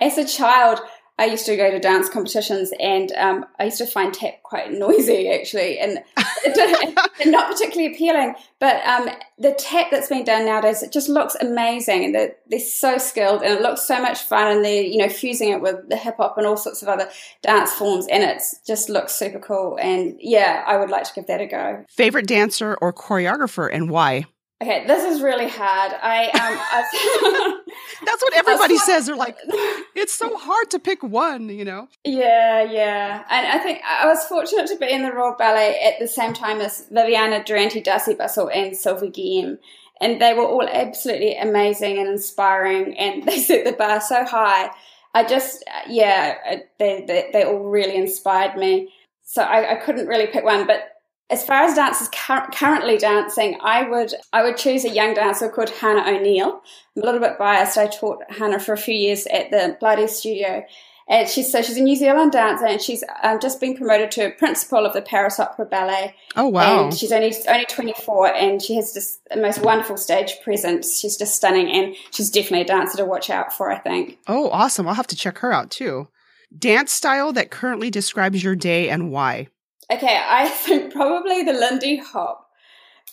As 0.00 0.18
a 0.18 0.26
child, 0.26 0.80
I 1.18 1.24
used 1.24 1.46
to 1.46 1.56
go 1.56 1.70
to 1.70 1.80
dance 1.80 2.08
competitions 2.08 2.72
and 2.78 3.10
um, 3.12 3.44
I 3.58 3.64
used 3.64 3.78
to 3.78 3.86
find 3.86 4.14
tap 4.14 4.42
quite 4.44 4.72
noisy 4.72 5.28
actually 5.30 5.78
and, 5.80 5.98
and 6.46 7.32
not 7.32 7.50
particularly 7.50 7.92
appealing. 7.92 8.36
But 8.60 8.86
um, 8.86 9.10
the 9.36 9.52
tap 9.52 9.88
that's 9.90 10.08
being 10.08 10.24
done 10.24 10.46
nowadays, 10.46 10.82
it 10.82 10.92
just 10.92 11.08
looks 11.08 11.34
amazing 11.40 12.04
and 12.04 12.14
they're, 12.14 12.36
they're 12.46 12.60
so 12.60 12.98
skilled 12.98 13.42
and 13.42 13.52
it 13.52 13.62
looks 13.62 13.82
so 13.82 14.00
much 14.00 14.20
fun 14.20 14.56
and 14.56 14.64
they're, 14.64 14.82
you 14.82 14.98
know, 14.98 15.08
fusing 15.08 15.48
it 15.48 15.60
with 15.60 15.88
the 15.88 15.96
hip 15.96 16.18
hop 16.18 16.38
and 16.38 16.46
all 16.46 16.56
sorts 16.56 16.82
of 16.82 16.88
other 16.88 17.10
dance 17.42 17.72
forms 17.72 18.06
and 18.06 18.22
it 18.22 18.40
just 18.64 18.88
looks 18.88 19.12
super 19.12 19.40
cool. 19.40 19.76
And 19.80 20.16
yeah, 20.20 20.62
I 20.66 20.76
would 20.76 20.90
like 20.90 21.04
to 21.04 21.14
give 21.14 21.26
that 21.26 21.40
a 21.40 21.46
go. 21.46 21.84
Favorite 21.88 22.28
dancer 22.28 22.78
or 22.80 22.92
choreographer 22.92 23.68
and 23.72 23.90
why? 23.90 24.26
Okay, 24.60 24.84
this 24.86 25.04
is 25.04 25.22
really 25.22 25.48
hard. 25.48 25.92
I 26.02 26.30
um, 26.30 27.60
that's 28.08 28.22
what 28.22 28.36
everybody 28.36 28.76
says. 28.78 29.06
They're 29.06 29.16
like, 29.16 29.38
it's 29.94 30.14
so 30.14 30.36
hard 30.36 30.70
to 30.70 30.78
pick 30.78 31.02
one, 31.02 31.48
you 31.48 31.64
know. 31.64 31.88
Yeah, 32.04 32.62
yeah, 32.62 33.24
and 33.28 33.46
I 33.46 33.58
think 33.58 33.80
I 33.84 34.06
was 34.06 34.24
fortunate 34.24 34.66
to 34.68 34.76
be 34.76 34.90
in 34.90 35.02
the 35.02 35.12
Royal 35.12 35.36
Ballet 35.38 35.80
at 35.82 35.98
the 35.98 36.08
same 36.08 36.32
time 36.32 36.60
as 36.60 36.86
Viviana 36.90 37.44
Durante, 37.44 37.82
Darcey 37.82 38.16
Bussell, 38.16 38.50
and 38.54 38.76
Sylvie 38.76 39.10
Guillem, 39.10 39.58
and 40.00 40.20
they 40.20 40.34
were 40.34 40.44
all 40.44 40.68
absolutely 40.68 41.36
amazing 41.36 41.98
and 41.98 42.08
inspiring, 42.08 42.96
and 42.98 43.22
they 43.26 43.38
set 43.38 43.64
the 43.64 43.72
bar 43.72 44.00
so 44.00 44.24
high. 44.24 44.70
I 45.14 45.24
just, 45.24 45.64
yeah, 45.88 46.36
they 46.78 47.04
they, 47.06 47.30
they 47.32 47.44
all 47.44 47.60
really 47.60 47.96
inspired 47.96 48.56
me. 48.56 48.92
So 49.24 49.42
I, 49.42 49.72
I 49.72 49.76
couldn't 49.76 50.06
really 50.06 50.26
pick 50.26 50.44
one, 50.44 50.66
but 50.66 50.97
as 51.30 51.44
far 51.44 51.64
as 51.64 51.74
dancers 51.74 52.08
cur- 52.08 52.48
currently 52.52 52.96
dancing, 52.96 53.58
I 53.62 53.88
would 53.88 54.14
I 54.32 54.42
would 54.42 54.56
choose 54.56 54.84
a 54.84 54.90
young 54.90 55.14
dancer 55.14 55.48
called 55.48 55.70
Hannah 55.70 56.16
O'Neill. 56.16 56.62
I'm 56.96 57.02
a 57.02 57.04
little 57.04 57.20
bit 57.20 57.38
biased. 57.38 57.76
I 57.76 57.86
taught 57.86 58.22
Hannah 58.30 58.58
for 58.58 58.72
a 58.72 58.78
few 58.78 58.94
years 58.94 59.26
at 59.26 59.50
the 59.50 59.76
Bloody 59.78 60.06
Studio, 60.06 60.64
and 61.06 61.28
she's 61.28 61.52
so 61.52 61.60
she's 61.60 61.76
a 61.76 61.82
New 61.82 61.96
Zealand 61.96 62.32
dancer, 62.32 62.64
and 62.64 62.80
she's 62.80 63.04
um, 63.22 63.40
just 63.40 63.60
been 63.60 63.76
promoted 63.76 64.10
to 64.12 64.30
principal 64.38 64.86
of 64.86 64.94
the 64.94 65.02
Paris 65.02 65.38
Opera 65.38 65.66
Ballet. 65.66 66.14
Oh 66.34 66.48
wow! 66.48 66.84
And 66.84 66.94
she's 66.96 67.12
only 67.12 67.34
only 67.46 67.66
24, 67.66 68.34
and 68.34 68.62
she 68.62 68.76
has 68.76 68.94
just 68.94 69.20
the 69.28 69.36
most 69.36 69.60
wonderful 69.60 69.98
stage 69.98 70.32
presence. 70.42 70.98
She's 70.98 71.18
just 71.18 71.34
stunning, 71.34 71.70
and 71.70 71.94
she's 72.10 72.30
definitely 72.30 72.62
a 72.62 72.64
dancer 72.64 72.96
to 72.96 73.04
watch 73.04 73.28
out 73.28 73.52
for. 73.52 73.70
I 73.70 73.78
think. 73.78 74.18
Oh, 74.26 74.48
awesome! 74.48 74.88
I'll 74.88 74.94
have 74.94 75.06
to 75.08 75.16
check 75.16 75.38
her 75.38 75.52
out 75.52 75.70
too. 75.70 76.08
Dance 76.56 76.90
style 76.90 77.34
that 77.34 77.50
currently 77.50 77.90
describes 77.90 78.42
your 78.42 78.56
day 78.56 78.88
and 78.88 79.10
why. 79.10 79.48
Okay, 79.90 80.20
I 80.22 80.48
think 80.48 80.92
probably 80.92 81.42
the 81.42 81.52
Lindy 81.52 81.96
Hop 81.96 82.48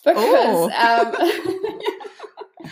because 0.03 0.17
oh. 0.17 0.69
um, 0.69 1.11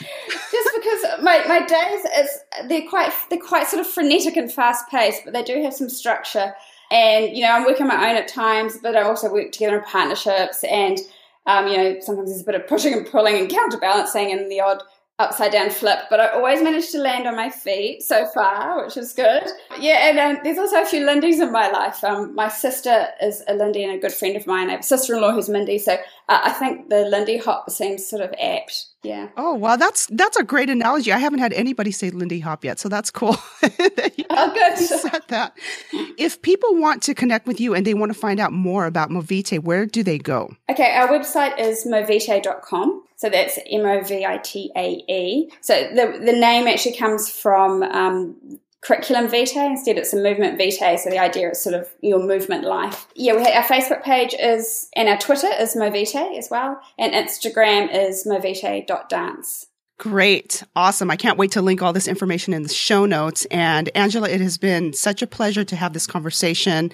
just 0.52 0.70
because 0.76 1.22
my, 1.22 1.44
my 1.48 1.66
days 1.66 2.06
is 2.20 2.40
they're 2.68 2.88
quite 2.88 3.12
they're 3.30 3.40
quite 3.40 3.68
sort 3.68 3.80
of 3.80 3.88
frenetic 3.88 4.38
and 4.38 4.52
fast 4.52 4.90
paced, 4.90 5.24
but 5.26 5.34
they 5.34 5.44
do 5.44 5.62
have 5.64 5.74
some 5.74 5.90
structure. 5.90 6.54
And 6.92 7.36
you 7.36 7.42
know, 7.44 7.52
I'm 7.52 7.66
working 7.66 7.90
on 7.90 7.98
my 7.98 8.10
own 8.10 8.16
at 8.18 8.28
times, 8.28 8.78
but 8.82 8.96
I 8.96 9.02
also 9.02 9.32
work 9.32 9.52
together 9.52 9.78
in 9.78 9.84
partnerships. 9.84 10.64
And 10.64 11.00
um, 11.46 11.68
you 11.68 11.78
know, 11.78 12.00
sometimes 12.00 12.30
there's 12.30 12.42
a 12.42 12.46
bit 12.46 12.56
of 12.56 12.68
pushing 12.68 12.94
and 12.94 13.06
pulling 13.06 13.38
and 13.38 13.50
counterbalancing 13.50 14.32
and 14.32 14.52
the 14.52 14.62
odd 14.62 14.84
upside 15.20 15.52
down 15.52 15.70
flip, 15.70 16.00
but 16.10 16.20
I 16.20 16.30
always 16.30 16.62
managed 16.62 16.92
to 16.92 16.98
land 16.98 17.28
on 17.28 17.36
my 17.36 17.50
feet 17.50 18.02
so 18.02 18.26
far, 18.34 18.84
which 18.84 18.98
is 18.98 19.14
good. 19.14 19.44
Yeah, 19.80 20.10
and 20.10 20.20
um, 20.20 20.44
there's 20.44 20.58
also 20.58 20.82
a 20.82 20.86
few 20.86 21.06
Lindys 21.06 21.40
in 21.40 21.52
my 21.52 21.70
life. 21.70 22.04
Um, 22.04 22.34
my 22.34 22.50
sister 22.50 23.10
is 23.22 23.44
a 23.48 23.54
Lindy 23.54 23.84
and 23.84 23.94
a 23.94 24.00
good 24.00 24.12
friend 24.12 24.36
of 24.36 24.48
mine. 24.48 24.70
I 24.70 24.72
have 24.74 24.82
a 24.82 24.84
sister 24.84 25.16
in 25.16 25.22
law 25.22 25.32
who's 25.32 25.50
Mindy, 25.50 25.78
so 25.78 25.94
uh, 25.94 26.42
I 26.44 26.52
think 26.52 26.90
the 26.90 27.06
Lindy 27.06 27.38
hop 27.38 27.70
seems 27.70 28.08
sort 28.08 28.24
of 28.24 28.34
apt. 28.40 28.88
Yeah. 29.04 29.30
Oh, 29.36 29.54
well, 29.56 29.78
that's 29.78 30.08
that's 30.08 30.38
a 30.38 30.44
great 30.44 30.70
analogy. 30.70 31.12
I 31.12 31.18
haven't 31.18 31.40
had 31.40 31.52
anybody 31.54 31.92
say 31.92 32.10
Lindy 32.10 32.40
Hop 32.40 32.64
yet, 32.64 32.80
so 32.80 32.88
that's 32.88 33.12
cool. 33.12 33.36
oh, 33.64 34.54
good. 34.54 34.78
Said 34.78 35.24
that. 35.28 35.54
If 36.18 36.42
people 36.42 36.76
want 36.76 37.04
to 37.04 37.14
connect 37.14 37.46
with 37.46 37.60
you 37.60 37.76
and 37.76 37.86
they 37.86 37.94
want 37.94 38.14
to 38.14 38.18
find 38.18 38.40
out 38.40 38.54
more 38.54 38.86
about 38.86 39.10
Movitae, 39.10 39.60
where 39.60 39.86
do 39.86 40.04
they 40.04 40.18
go? 40.18 40.56
Okay, 40.72 40.96
our 40.96 41.10
website 41.10 41.60
is 41.60 41.86
movitae.com. 41.86 43.04
So 43.16 43.30
that's 43.30 43.58
M 43.70 43.86
O 43.86 44.02
V 44.02 44.26
I 44.26 44.38
T 44.38 44.72
A 44.76 45.04
E. 45.08 45.50
So 45.62 45.74
the 45.94 46.20
the 46.24 46.34
name 46.34 46.68
actually 46.68 46.96
comes 46.96 47.30
from 47.30 47.84
um, 47.84 48.60
curriculum 48.84 49.28
vitae. 49.28 49.66
Instead, 49.66 49.98
it's 49.98 50.14
a 50.14 50.18
movement 50.18 50.58
vitae. 50.58 50.98
So 50.98 51.10
the 51.10 51.20
idea 51.20 51.50
is 51.52 51.62
sort 51.62 51.76
of 51.76 51.90
your 52.02 52.20
movement 52.20 52.64
life. 52.64 53.08
Yeah, 53.16 53.36
we 53.36 53.44
have, 53.44 53.54
our 53.56 53.64
Facebook 53.64 54.04
page 54.04 54.36
is, 54.40 54.90
and 54.96 55.08
our 55.08 55.18
Twitter 55.18 55.50
is 55.60 55.76
Movitae 55.76 56.38
as 56.38 56.50
well. 56.52 56.80
And 57.00 57.14
Instagram 57.14 57.94
is 57.94 58.26
movite.dance. 58.26 59.68
Great. 60.00 60.64
Awesome. 60.76 61.10
I 61.10 61.16
can't 61.16 61.38
wait 61.38 61.52
to 61.52 61.62
link 61.62 61.82
all 61.82 61.94
this 61.94 62.08
information 62.08 62.54
in 62.54 62.64
the 62.64 62.70
show 62.70 63.06
notes. 63.06 63.46
And 63.46 63.90
Angela, 63.96 64.28
it 64.28 64.42
has 64.42 64.58
been 64.58 64.92
such 64.92 65.22
a 65.22 65.28
pleasure 65.28 65.64
to 65.64 65.76
have 65.76 65.94
this 65.94 66.08
conversation. 66.08 66.92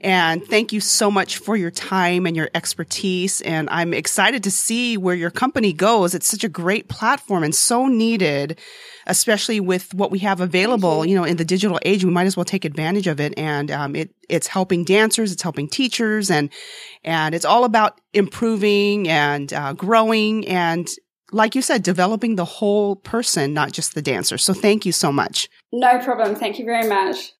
And 0.00 0.44
thank 0.46 0.72
you 0.72 0.80
so 0.80 1.10
much 1.10 1.38
for 1.38 1.56
your 1.56 1.70
time 1.70 2.26
and 2.26 2.36
your 2.36 2.50
expertise. 2.54 3.40
And 3.42 3.68
I'm 3.70 3.94
excited 3.94 4.44
to 4.44 4.50
see 4.50 4.96
where 4.96 5.14
your 5.14 5.30
company 5.30 5.72
goes. 5.72 6.14
It's 6.14 6.28
such 6.28 6.44
a 6.44 6.48
great 6.48 6.88
platform 6.88 7.42
and 7.44 7.54
so 7.54 7.86
needed, 7.86 8.58
especially 9.06 9.60
with 9.60 9.94
what 9.94 10.10
we 10.10 10.18
have 10.20 10.40
available, 10.40 11.04
you. 11.04 11.14
know, 11.14 11.24
in 11.24 11.36
the 11.36 11.44
digital 11.44 11.78
age. 11.82 12.04
We 12.04 12.10
might 12.10 12.26
as 12.26 12.36
well 12.36 12.44
take 12.44 12.64
advantage 12.64 13.06
of 13.06 13.20
it. 13.20 13.34
And 13.38 13.70
um, 13.70 13.96
it 13.96 14.14
it's 14.28 14.46
helping 14.46 14.84
dancers, 14.84 15.32
it's 15.32 15.42
helping 15.42 15.68
teachers, 15.68 16.30
and 16.30 16.50
and 17.04 17.34
it's 17.34 17.44
all 17.44 17.64
about 17.64 18.00
improving 18.12 19.08
and 19.08 19.52
uh, 19.52 19.72
growing 19.72 20.46
and 20.48 20.88
like 21.32 21.54
you 21.56 21.62
said, 21.62 21.82
developing 21.82 22.36
the 22.36 22.44
whole 22.44 22.96
person, 22.96 23.52
not 23.52 23.72
just 23.72 23.94
the 23.94 24.02
dancer. 24.02 24.38
So 24.38 24.54
thank 24.54 24.86
you 24.86 24.92
so 24.92 25.10
much. 25.10 25.48
No 25.72 25.98
problem. 25.98 26.36
Thank 26.36 26.58
you 26.58 26.64
very 26.64 26.88
much. 26.88 27.32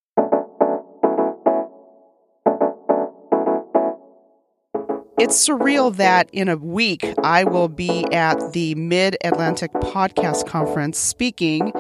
It's 5.19 5.49
surreal 5.49 5.97
that 5.97 6.29
in 6.33 6.49
a 6.49 6.59
week 6.59 7.03
I 7.25 7.45
will 7.45 7.69
be 7.69 8.05
at 8.13 8.53
the 8.53 8.75
Mid 8.75 9.17
Atlantic 9.25 9.73
Podcast 9.73 10.47
Conference 10.47 10.99
speaking, 10.99 11.73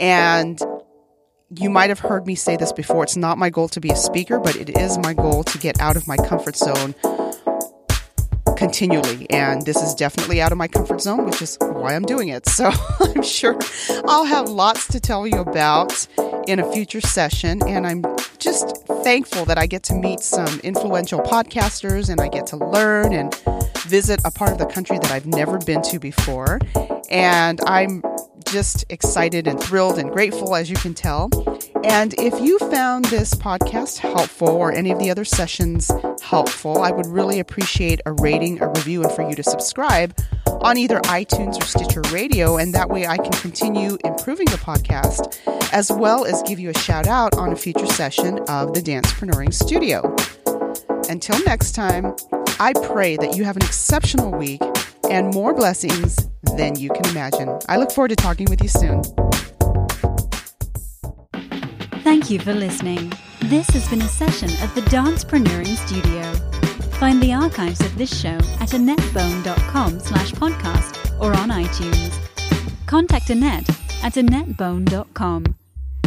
and 0.00 0.58
you 1.54 1.68
might 1.68 1.90
have 1.90 1.98
heard 1.98 2.26
me 2.26 2.34
say 2.34 2.56
this 2.56 2.72
before. 2.72 3.02
It's 3.02 3.16
not 3.16 3.36
my 3.36 3.50
goal 3.50 3.68
to 3.68 3.80
be 3.80 3.90
a 3.90 3.96
speaker, 3.96 4.40
but 4.40 4.56
it 4.56 4.70
is 4.70 4.96
my 4.98 5.12
goal 5.12 5.44
to 5.44 5.58
get 5.58 5.78
out 5.80 5.96
of 5.96 6.08
my 6.08 6.16
comfort 6.16 6.56
zone 6.56 6.94
continually. 8.56 9.28
And 9.30 9.66
this 9.66 9.76
is 9.76 9.94
definitely 9.94 10.40
out 10.40 10.50
of 10.50 10.58
my 10.58 10.66
comfort 10.68 11.02
zone, 11.02 11.26
which 11.26 11.42
is 11.42 11.58
why 11.60 11.94
I'm 11.94 12.04
doing 12.04 12.28
it. 12.28 12.46
So 12.58 12.70
I'm 13.00 13.22
sure 13.22 13.56
I'll 14.06 14.24
have 14.24 14.48
lots 14.48 14.88
to 14.88 14.98
tell 14.98 15.26
you 15.26 15.38
about 15.38 16.08
in 16.48 16.58
a 16.58 16.72
future 16.72 17.00
session. 17.00 17.62
And 17.68 17.86
I'm 17.86 18.02
just 18.38 18.86
thankful 19.02 19.44
that 19.46 19.58
I 19.58 19.66
get 19.66 19.82
to 19.84 19.94
meet 19.94 20.20
some 20.20 20.60
influential 20.60 21.20
podcasters 21.20 22.08
and 22.08 22.20
I 22.20 22.28
get 22.28 22.46
to 22.48 22.56
learn 22.56 23.12
and 23.12 23.34
visit 23.86 24.20
a 24.24 24.30
part 24.30 24.52
of 24.52 24.58
the 24.58 24.66
country 24.66 24.98
that 24.98 25.10
I've 25.10 25.26
never 25.26 25.58
been 25.58 25.82
to 25.82 25.98
before. 25.98 26.60
And 27.10 27.60
I'm 27.66 28.02
just 28.50 28.84
excited 28.88 29.46
and 29.46 29.60
thrilled 29.62 29.98
and 29.98 30.10
grateful, 30.10 30.54
as 30.54 30.70
you 30.70 30.76
can 30.76 30.94
tell. 30.94 31.30
And 31.84 32.14
if 32.14 32.40
you 32.40 32.58
found 32.70 33.04
this 33.06 33.34
podcast 33.34 33.98
helpful 33.98 34.48
or 34.48 34.72
any 34.72 34.90
of 34.90 34.98
the 34.98 35.10
other 35.10 35.24
sessions 35.24 35.90
helpful, 36.22 36.82
I 36.82 36.90
would 36.90 37.06
really 37.06 37.38
appreciate 37.38 38.00
a 38.06 38.12
rating, 38.12 38.60
a 38.60 38.68
review, 38.68 39.02
and 39.02 39.12
for 39.12 39.28
you 39.28 39.34
to 39.36 39.42
subscribe 39.42 40.16
on 40.60 40.76
either 40.76 41.00
iTunes 41.02 41.60
or 41.60 41.66
Stitcher 41.66 42.02
Radio. 42.12 42.56
And 42.56 42.74
that 42.74 42.88
way 42.88 43.06
I 43.06 43.16
can 43.16 43.32
continue 43.32 43.96
improving 44.04 44.46
the 44.46 44.58
podcast 44.58 45.38
as 45.72 45.92
well 45.92 46.24
as 46.24 46.42
give 46.42 46.58
you 46.58 46.70
a 46.70 46.78
shout 46.78 47.06
out 47.06 47.36
on 47.36 47.52
a 47.52 47.56
future 47.56 47.86
session 47.86 48.38
of 48.48 48.74
the 48.74 48.80
Dancepreneuring 48.80 49.52
Studio. 49.52 50.14
Until 51.08 51.42
next 51.44 51.72
time, 51.72 52.14
I 52.60 52.72
pray 52.72 53.16
that 53.16 53.36
you 53.36 53.44
have 53.44 53.56
an 53.56 53.62
exceptional 53.62 54.32
week 54.32 54.60
and 55.10 55.32
more 55.34 55.54
blessings 55.54 56.16
than 56.56 56.78
you 56.78 56.90
can 56.90 57.06
imagine. 57.06 57.58
I 57.68 57.76
look 57.76 57.90
forward 57.90 58.08
to 58.08 58.16
talking 58.16 58.46
with 58.48 58.62
you 58.62 58.68
soon. 58.68 59.02
Thank 62.02 62.30
you 62.30 62.38
for 62.38 62.54
listening. 62.54 63.12
This 63.42 63.68
has 63.70 63.88
been 63.88 64.02
a 64.02 64.08
session 64.08 64.50
of 64.62 64.74
the 64.74 64.80
Dancepreneuring 64.82 65.76
Studio. 65.86 66.32
Find 66.98 67.22
the 67.22 67.32
archives 67.32 67.80
of 67.80 67.96
this 67.96 68.18
show 68.18 68.36
at 68.60 68.70
annetbone.com 68.70 70.00
slash 70.00 70.32
podcast 70.32 71.20
or 71.20 71.34
on 71.36 71.50
iTunes. 71.50 72.12
Contact 72.86 73.30
Annette 73.30 73.68
at 74.02 74.14
annetbone.com. 74.14 75.44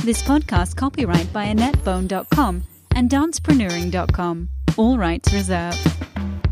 This 0.04 0.24
podcast 0.24 0.76
copyright 0.76 1.32
by 1.32 1.46
annetbone.com 1.46 2.64
and 2.96 3.10
dancepreneuring.com. 3.10 4.50
All 4.78 4.98
rights 4.98 5.32
reserved. 5.32 5.90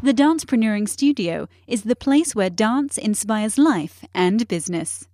The 0.02 0.14
Dancepreneuring 0.14 0.88
Studio 0.88 1.50
is 1.68 1.82
the 1.82 1.94
place 1.94 2.34
where 2.34 2.50
dance 2.50 2.98
inspires 2.98 3.58
life 3.58 4.06
and 4.14 4.48
business. 4.48 5.10